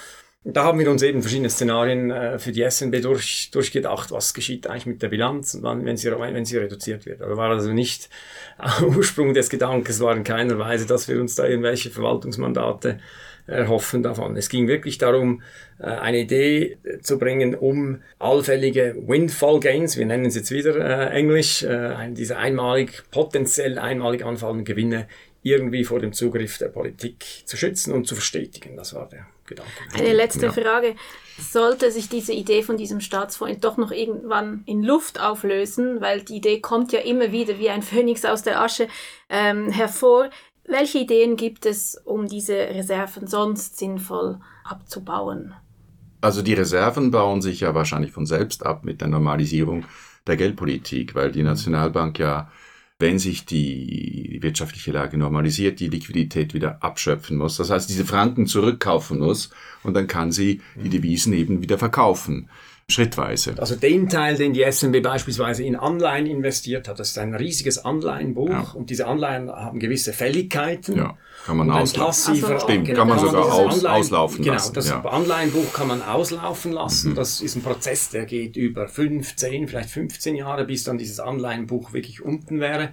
Da 0.46 0.66
haben 0.66 0.78
wir 0.78 0.92
uns 0.92 1.02
eben 1.04 1.22
verschiedene 1.22 1.50
Szenarien 1.50 2.12
äh, 2.12 2.38
für 2.38 2.52
die 2.52 2.70
SNB 2.70 3.02
durch, 3.02 3.50
durchgedacht, 3.52 4.12
was 4.12 4.34
geschieht 4.34 4.68
eigentlich 4.68 4.86
mit 4.86 5.02
der 5.02 5.08
Bilanz, 5.08 5.58
wann, 5.62 5.86
wenn, 5.86 5.96
sie, 5.96 6.12
wenn 6.12 6.44
sie 6.44 6.58
reduziert 6.58 7.06
wird. 7.06 7.22
Aber 7.22 7.38
war 7.38 7.50
also 7.50 7.72
nicht 7.72 8.10
Ursprung 8.96 9.34
des 9.34 9.50
Gedankens, 9.50 10.02
war 10.02 10.16
in 10.18 10.26
keiner 10.26 10.60
Weise, 10.60 10.86
dass 10.86 11.08
wir 11.08 11.22
uns 11.22 11.36
da 11.36 11.46
irgendwelche 11.46 11.92
Verwaltungsmandate 11.92 13.00
erhoffen 13.48 14.04
davon. 14.04 14.36
Es 14.38 14.50
ging 14.50 14.68
wirklich 14.68 14.98
darum, 14.98 15.42
äh, 15.80 15.86
eine 15.86 16.20
Idee 16.20 16.78
zu 17.02 17.18
bringen, 17.18 17.56
um 17.56 18.02
allfällige 18.20 18.96
Windfall 19.06 19.60
Gains, 19.60 19.98
wir 19.98 20.06
nennen 20.06 20.26
es 20.26 20.36
jetzt 20.36 20.52
wieder 20.52 20.76
äh, 20.76 21.14
Englisch, 21.14 21.64
äh, 21.64 22.10
diese 22.12 22.38
einmalig, 22.38 23.04
potenziell 23.12 23.80
einmalig 23.80 24.26
anfallenden 24.26 24.66
Gewinne 24.66 25.08
irgendwie 25.44 25.84
vor 25.84 26.00
dem 26.00 26.14
Zugriff 26.14 26.58
der 26.58 26.70
Politik 26.70 27.26
zu 27.46 27.58
schützen 27.58 27.94
und 27.94 28.08
zu 28.08 28.16
verstetigen. 28.16 28.76
Das 28.76 28.94
war 28.94 29.08
der 29.08 29.28
Gedanke. 29.46 29.72
Eine 29.94 30.14
letzte 30.14 30.48
ja. 30.48 30.52
Frage. 30.52 30.96
Sollte 31.38 31.92
sich 31.92 32.10
diese 32.10 32.34
Idee 32.34 32.64
von 32.64 32.78
diesem 32.78 33.02
Staatsfonds 33.02 33.60
doch 33.60 33.78
noch 33.78 33.92
irgendwann 33.92 34.64
in 34.66 34.84
Luft 34.84 35.20
auflösen, 35.20 36.00
weil 36.00 36.22
die 36.22 36.38
Idee 36.38 36.62
kommt 36.62 36.92
ja 36.92 37.00
immer 37.00 37.32
wieder 37.32 37.60
wie 37.60 37.70
ein 37.70 37.82
Phönix 37.84 38.26
aus 38.26 38.44
der 38.44 38.62
Asche 38.62 38.88
ähm, 39.30 39.70
hervor, 39.70 40.30
welche 40.66 41.00
Ideen 41.00 41.36
gibt 41.36 41.66
es, 41.66 42.02
um 42.06 42.28
diese 42.28 42.56
Reserven 42.56 43.28
sonst 43.28 43.78
sinnvoll 43.78 44.40
abzubauen? 44.64 45.54
Also 46.22 46.42
die 46.42 46.54
Reserven 46.54 47.12
bauen 47.12 47.42
sich 47.42 47.60
ja 47.60 47.76
wahrscheinlich 47.76 48.14
von 48.14 48.26
selbst 48.26 48.66
ab 48.66 48.86
mit 48.86 49.02
der 49.02 49.10
Normalisierung 49.10 49.84
der 50.26 50.38
Geldpolitik, 50.38 51.16
weil 51.16 51.34
die 51.34 51.44
Nationalbank 51.44 52.18
ja, 52.18 52.50
wenn 53.00 53.20
sich 53.20 53.46
die 53.46 54.40
wirtschaftliche 54.42 54.92
Lage 54.92 55.18
normalisiert, 55.18 55.80
die 55.80 55.90
Liquidität 55.90 56.54
wieder 56.54 56.84
abschöpfen 56.84 57.38
muss. 57.38 57.58
Das 57.58 57.70
heißt, 57.70 57.90
diese 57.90 58.06
Franken 58.06 58.48
zurückkaufen 58.48 59.20
muss 59.20 59.50
und 59.84 59.94
dann 59.94 60.08
kann 60.08 60.32
sie 60.32 60.62
die 60.76 60.90
Devisen 60.90 61.34
eben 61.34 61.62
wieder 61.62 61.78
verkaufen 61.78 62.50
schrittweise. 62.90 63.56
Also 63.58 63.76
den 63.76 64.10
Teil, 64.10 64.36
den 64.36 64.54
die 64.54 64.64
SNB 64.70 65.02
beispielsweise 65.02 65.64
in 65.64 65.76
Anleihen 65.76 66.26
investiert 66.26 66.88
hat, 66.88 67.00
das 67.00 67.10
ist 67.10 67.18
ein 67.18 67.34
riesiges 67.34 67.84
Anleihenbuch 67.84 68.50
ja. 68.50 68.72
und 68.74 68.90
diese 68.90 69.08
Anleihen 69.08 69.50
haben 69.50 69.80
gewisse 69.80 70.14
Fälligkeiten. 70.14 70.98
Ja, 70.98 71.18
kann 71.46 71.58
man 71.58 71.72
auslaufen. 71.72 72.44
Also, 72.44 72.60
Stimmt, 72.60 72.86
genau, 72.86 73.00
kann 73.00 73.08
man 73.10 73.20
sogar 73.20 73.46
aus, 73.46 73.86
auslaufen 73.86 74.44
genau, 74.44 74.54
lassen. 74.54 74.74
Genau, 74.74 74.76
das 74.76 74.90
ja. 74.90 75.06
Anleihenbuch 75.06 75.74
kann 75.74 75.88
man 75.88 76.02
auslaufen 76.02 76.72
lassen. 76.74 77.12
Mhm. 77.12 77.16
Das 77.16 77.42
ist 77.42 77.56
ein 77.56 77.64
Prozess, 77.64 78.10
der 78.10 78.26
geht 78.26 78.58
über 78.58 78.88
15, 78.88 79.68
vielleicht 79.68 79.90
15 79.90 80.36
Jahre, 80.36 80.66
bis 80.66 80.84
dann 80.84 80.98
dieses 80.98 81.20
Anleihenbuch 81.20 81.94
wirklich 81.94 82.22
unten 82.22 82.60
wäre. 82.60 82.90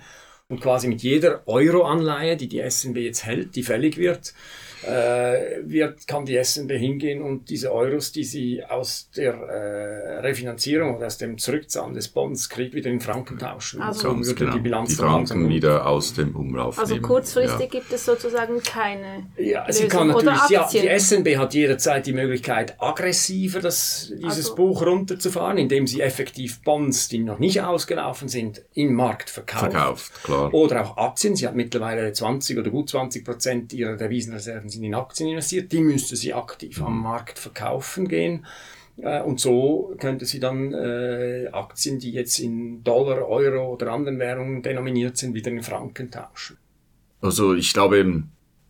Und 0.48 0.61
quasi 0.61 0.88
mit 0.88 1.03
jeder 1.03 1.46
Euro-Anleihe, 1.46 2.37
die 2.37 2.48
die 2.48 2.61
SNB 2.68 2.96
jetzt 2.96 3.24
hält, 3.24 3.55
die 3.55 3.62
fällig 3.62 3.96
wird, 3.96 4.35
äh, 4.82 5.60
wird, 5.64 6.06
kann 6.06 6.24
die 6.24 6.42
SNB 6.42 6.72
hingehen 6.72 7.22
und 7.22 7.50
diese 7.50 7.72
Euros, 7.72 8.12
die 8.12 8.24
sie 8.24 8.64
aus 8.64 9.10
der 9.16 9.34
äh, 9.34 10.18
Refinanzierung 10.20 10.96
oder 10.96 11.06
aus 11.06 11.18
dem 11.18 11.38
Zurückzahlen 11.38 11.94
des 11.94 12.08
Bonds 12.08 12.48
kriegt, 12.48 12.74
wieder 12.74 12.90
in 12.90 13.00
Franken 13.00 13.38
tauschen. 13.38 13.82
Also 13.82 14.10
so 14.10 14.26
würde 14.26 14.34
genau. 14.34 14.52
die 14.52 14.60
Bilanz 14.60 14.90
die 14.90 14.96
Franken 14.96 15.48
wieder 15.48 15.86
aus 15.86 16.14
dem 16.14 16.34
Umlauf 16.36 16.78
also 16.78 16.94
nehmen. 16.94 17.06
Kurzfristig 17.06 17.72
ja. 17.72 17.80
gibt 17.80 17.92
es 17.92 18.04
sozusagen 18.04 18.60
keine 18.62 19.30
ja, 19.36 19.70
sie 19.70 19.88
kann 19.88 20.08
natürlich, 20.08 20.48
ja, 20.50 20.68
die 20.70 20.98
SNB 20.98 21.36
hat 21.36 21.54
jederzeit 21.54 22.06
die 22.06 22.12
Möglichkeit, 22.12 22.80
aggressiver 22.80 23.60
das, 23.60 24.12
dieses 24.12 24.50
also, 24.50 24.54
Buch 24.54 24.84
runterzufahren, 24.84 25.58
indem 25.58 25.86
sie 25.86 26.00
effektiv 26.00 26.62
Bonds, 26.62 27.08
die 27.08 27.18
noch 27.18 27.38
nicht 27.38 27.60
ausgelaufen 27.62 28.28
sind, 28.28 28.62
im 28.74 28.94
Markt 28.94 29.30
verkauft. 29.30 29.72
Verkauft, 29.72 30.24
klar. 30.24 30.54
Oder 30.54 30.84
auch 30.84 30.96
Aktien. 30.96 31.36
Sie 31.36 31.46
hat 31.46 31.54
mittlerweile 31.54 32.12
20 32.12 32.58
oder 32.58 32.70
gut 32.70 32.88
20 32.90 33.24
Prozent 33.24 33.72
ihrer 33.72 33.96
Devisenreserven 33.96 34.69
sind 34.70 34.85
in 34.85 34.94
Aktien 34.94 35.28
investiert. 35.28 35.72
Die 35.72 35.80
müsste 35.80 36.16
sie 36.16 36.33
aktiv 36.35 36.80
mhm. 36.80 36.87
am 36.87 37.02
Markt 37.02 37.38
verkaufen 37.38 38.09
gehen. 38.09 38.46
Äh, 38.98 39.22
und 39.22 39.40
so 39.40 39.94
könnte 39.98 40.26
sie 40.26 40.40
dann 40.40 40.72
äh, 40.72 41.48
Aktien, 41.52 41.98
die 41.98 42.12
jetzt 42.12 42.38
in 42.38 42.83
Dollar, 42.85 43.28
Euro 43.28 43.72
oder 43.72 43.92
anderen 43.92 44.18
Währungen 44.18 44.62
denominiert 44.62 45.16
sind, 45.16 45.35
wieder 45.35 45.50
in 45.50 45.62
Franken 45.62 46.11
tauschen. 46.11 46.56
Also 47.20 47.54
ich 47.54 47.72
glaube, 47.72 48.24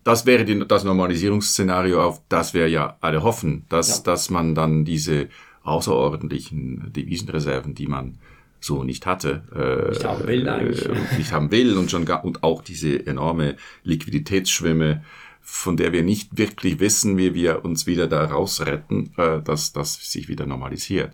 das 0.05 0.27
wäre 0.27 0.45
die, 0.45 0.67
das 0.67 0.85
Normalisierungsszenario, 0.85 2.03
auf 2.03 2.23
das 2.29 2.55
wir 2.55 2.69
ja 2.69 2.97
alle 3.01 3.23
hoffen, 3.23 3.65
dass, 3.69 3.99
ja. 3.99 4.03
dass 4.05 4.31
man 4.31 4.55
dann 4.55 4.85
diese 4.85 5.29
außerordentlichen 5.63 6.93
Devisenreserven, 6.93 7.75
die 7.75 7.87
man 7.87 8.19
so 8.61 8.85
nicht 8.85 9.07
hatte, 9.07 9.43
äh, 9.55 9.91
nicht 9.91 10.05
haben 10.05 10.27
will, 10.27 10.49
eigentlich. 10.49 10.87
Äh, 10.87 11.17
nicht 11.17 11.33
haben 11.33 11.51
will 11.51 11.77
und 11.77 11.91
schon 11.91 12.05
gar, 12.05 12.25
und 12.25 12.43
auch 12.43 12.63
diese 12.63 13.07
enorme 13.07 13.57
Liquiditätsschwimme, 13.85 15.03
von 15.51 15.77
der 15.77 15.93
wir 15.93 16.03
nicht 16.03 16.39
wirklich 16.39 16.79
wissen, 16.79 17.19
wie 17.19 17.35
wir 17.35 17.65
uns 17.65 17.87
wieder 17.87 18.07
da 18.07 18.25
rausretten, 18.25 19.13
äh, 19.17 19.43
dass 19.43 19.73
das 19.73 19.95
sich 19.95 20.29
wieder 20.29 20.47
normalisiert. 20.47 21.13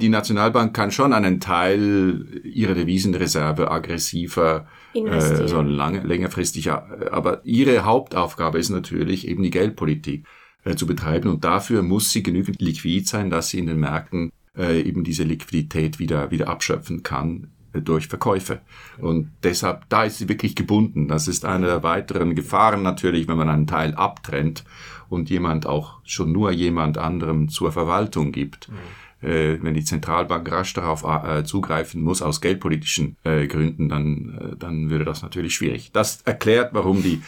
Die 0.00 0.08
Nationalbank 0.08 0.74
kann 0.74 0.92
schon 0.92 1.12
einen 1.12 1.40
Teil 1.40 2.40
ihrer 2.44 2.74
Devisenreserve 2.74 3.70
aggressiver, 3.70 4.66
äh, 4.94 5.46
so 5.46 5.60
lange, 5.60 6.00
längerfristig, 6.00 6.70
aber 6.70 7.44
ihre 7.44 7.84
Hauptaufgabe 7.84 8.58
ist 8.58 8.70
natürlich 8.70 9.28
eben 9.28 9.42
die 9.42 9.50
Geldpolitik 9.50 10.24
äh, 10.64 10.76
zu 10.76 10.86
betreiben. 10.86 11.28
Und 11.28 11.44
dafür 11.44 11.82
muss 11.82 12.12
sie 12.12 12.22
genügend 12.22 12.62
liquid 12.62 13.06
sein, 13.06 13.30
dass 13.30 13.50
sie 13.50 13.58
in 13.58 13.66
den 13.66 13.80
Märkten 13.80 14.32
äh, 14.56 14.80
eben 14.80 15.04
diese 15.04 15.24
Liquidität 15.24 15.98
wieder, 15.98 16.30
wieder 16.30 16.48
abschöpfen 16.48 17.02
kann 17.02 17.48
durch 17.72 18.08
Verkäufe. 18.08 18.60
Und 18.98 19.30
deshalb, 19.42 19.88
da 19.88 20.04
ist 20.04 20.18
sie 20.18 20.28
wirklich 20.28 20.56
gebunden. 20.56 21.08
Das 21.08 21.28
ist 21.28 21.44
eine 21.44 21.66
der 21.66 21.82
weiteren 21.82 22.34
Gefahren 22.34 22.82
natürlich, 22.82 23.28
wenn 23.28 23.36
man 23.36 23.48
einen 23.48 23.66
Teil 23.66 23.94
abtrennt 23.94 24.64
und 25.08 25.30
jemand 25.30 25.66
auch 25.66 26.00
schon 26.04 26.32
nur 26.32 26.50
jemand 26.50 26.98
anderem 26.98 27.48
zur 27.48 27.72
Verwaltung 27.72 28.32
gibt. 28.32 28.68
Mhm. 28.68 29.28
Äh, 29.28 29.62
wenn 29.62 29.74
die 29.74 29.84
Zentralbank 29.84 30.50
rasch 30.50 30.72
darauf 30.72 31.04
äh, 31.04 31.44
zugreifen 31.44 32.02
muss 32.02 32.22
aus 32.22 32.40
geldpolitischen 32.40 33.16
äh, 33.24 33.46
Gründen, 33.46 33.90
dann, 33.90 34.56
dann 34.58 34.88
würde 34.88 35.04
das 35.04 35.22
natürlich 35.22 35.54
schwierig. 35.54 35.90
Das 35.92 36.22
erklärt, 36.22 36.72
warum 36.72 37.02
die 37.02 37.20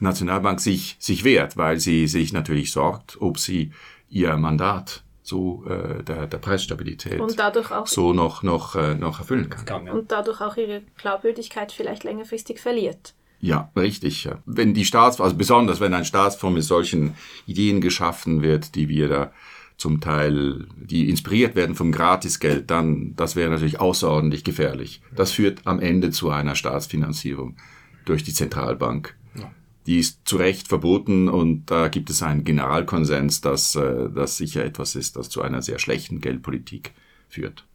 Nationalbank 0.00 0.60
sich, 0.60 0.96
sich 0.98 1.22
wehrt, 1.24 1.56
weil 1.56 1.78
sie 1.80 2.06
sich 2.06 2.32
natürlich 2.32 2.72
sorgt, 2.72 3.20
ob 3.20 3.38
sie 3.38 3.72
ihr 4.08 4.36
Mandat 4.36 5.03
so 5.24 5.64
äh, 5.66 6.04
der, 6.04 6.26
der 6.26 6.36
Preisstabilität 6.36 7.18
und 7.18 7.38
dadurch 7.38 7.72
auch 7.72 7.86
so 7.86 8.12
noch, 8.12 8.42
noch, 8.42 8.76
äh, 8.76 8.94
noch 8.94 9.20
erfüllen 9.20 9.48
kann. 9.48 9.64
kann 9.64 9.86
ja. 9.86 9.94
Und 9.94 10.12
dadurch 10.12 10.42
auch 10.42 10.58
ihre 10.58 10.82
Glaubwürdigkeit 10.98 11.72
vielleicht 11.72 12.04
längerfristig 12.04 12.60
verliert. 12.60 13.14
Ja, 13.40 13.70
richtig. 13.74 14.24
Ja. 14.24 14.38
Wenn 14.44 14.74
die 14.74 14.84
Staats, 14.84 15.22
also 15.22 15.34
besonders 15.34 15.80
wenn 15.80 15.94
ein 15.94 16.04
Staatsfonds 16.04 16.54
mit 16.54 16.64
solchen 16.64 17.14
Ideen 17.46 17.80
geschaffen 17.80 18.42
wird, 18.42 18.74
die 18.74 18.90
wir 18.90 19.08
da 19.08 19.32
zum 19.78 20.02
Teil, 20.02 20.66
die 20.76 21.08
inspiriert 21.08 21.56
werden 21.56 21.74
vom 21.74 21.90
Gratisgeld, 21.90 22.70
dann, 22.70 23.14
das 23.16 23.34
wäre 23.34 23.50
natürlich 23.50 23.80
außerordentlich 23.80 24.44
gefährlich. 24.44 25.00
Das 25.16 25.32
führt 25.32 25.66
am 25.66 25.80
Ende 25.80 26.10
zu 26.10 26.28
einer 26.30 26.54
Staatsfinanzierung 26.54 27.56
durch 28.04 28.24
die 28.24 28.34
Zentralbank 28.34 29.16
die 29.86 29.98
ist 29.98 30.20
zu 30.24 30.36
Recht 30.36 30.68
verboten 30.68 31.28
und 31.28 31.70
da 31.70 31.88
gibt 31.88 32.10
es 32.10 32.22
einen 32.22 32.44
Generalkonsens, 32.44 33.40
dass 33.40 33.74
äh, 33.74 34.08
das 34.14 34.36
sicher 34.36 34.64
etwas 34.64 34.94
ist, 34.94 35.16
das 35.16 35.28
zu 35.28 35.42
einer 35.42 35.62
sehr 35.62 35.78
schlechten 35.78 36.20
Geldpolitik 36.20 36.92
führt. 37.28 37.66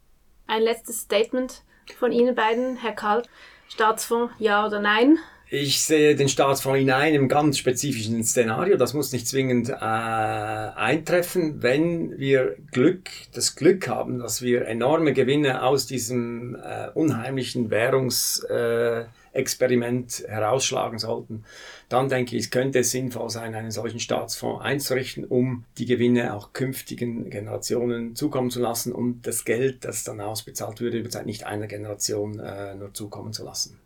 Ein 0.48 0.64
letztes 0.64 1.02
Statement 1.02 1.64
von 1.98 2.12
Ihnen 2.12 2.36
beiden, 2.36 2.78
Herr 2.78 2.94
Karl. 2.94 3.24
Staatsfonds, 3.68 4.34
ja 4.40 4.66
oder 4.66 4.82
nein? 4.82 5.20
Ich 5.52 5.82
sehe 5.82 6.16
den 6.16 6.30
Staatsfonds 6.30 6.80
in 6.80 6.92
einem 6.92 7.28
ganz 7.28 7.58
spezifischen 7.58 8.24
Szenario. 8.24 8.78
Das 8.78 8.94
muss 8.94 9.12
nicht 9.12 9.28
zwingend 9.28 9.70
äh, 9.70 9.74
eintreffen, 9.74 11.64
wenn 11.64 12.20
wir 12.20 12.56
Glück, 12.72 13.10
das 13.34 13.56
Glück 13.56 13.88
haben, 13.88 14.20
dass 14.20 14.44
wir 14.44 14.68
enorme 14.68 15.14
Gewinne 15.14 15.64
aus 15.64 15.88
diesem 15.88 16.56
äh, 16.56 16.90
unheimlichen 16.94 17.72
Währungs 17.72 18.44
äh, 18.44 19.06
Experiment 19.34 20.24
herausschlagen 20.28 21.00
sollten, 21.00 21.44
dann 21.88 22.10
denke 22.10 22.36
ich, 22.36 22.44
es 22.44 22.50
könnte 22.52 22.80
es 22.80 22.92
sinnvoll 22.92 23.30
sein, 23.30 23.56
einen 23.56 23.72
solchen 23.72 24.00
Staatsfonds 24.00 24.64
einzurichten, 24.64 25.26
um 25.26 25.66
die 25.78 25.86
Gewinne 25.86 26.34
auch 26.34 26.54
künftigen 26.54 27.30
Generationen 27.30 28.16
zukommen 28.16 28.50
zu 28.52 28.60
lassen 28.60 28.92
und 28.92 29.28
das 29.28 29.46
Geld, 29.46 29.86
das 29.86 30.04
dann 30.04 30.22
ausbezahlt 30.22 30.82
würde, 30.82 31.00
über 31.00 31.10
Zeit 31.10 31.26
nicht 31.26 31.46
einer 31.46 31.68
Generation 31.68 32.40
äh, 32.40 32.76
nur 32.76 32.94
zukommen 32.94 33.34
zu 33.34 33.44
lassen. 33.44 33.80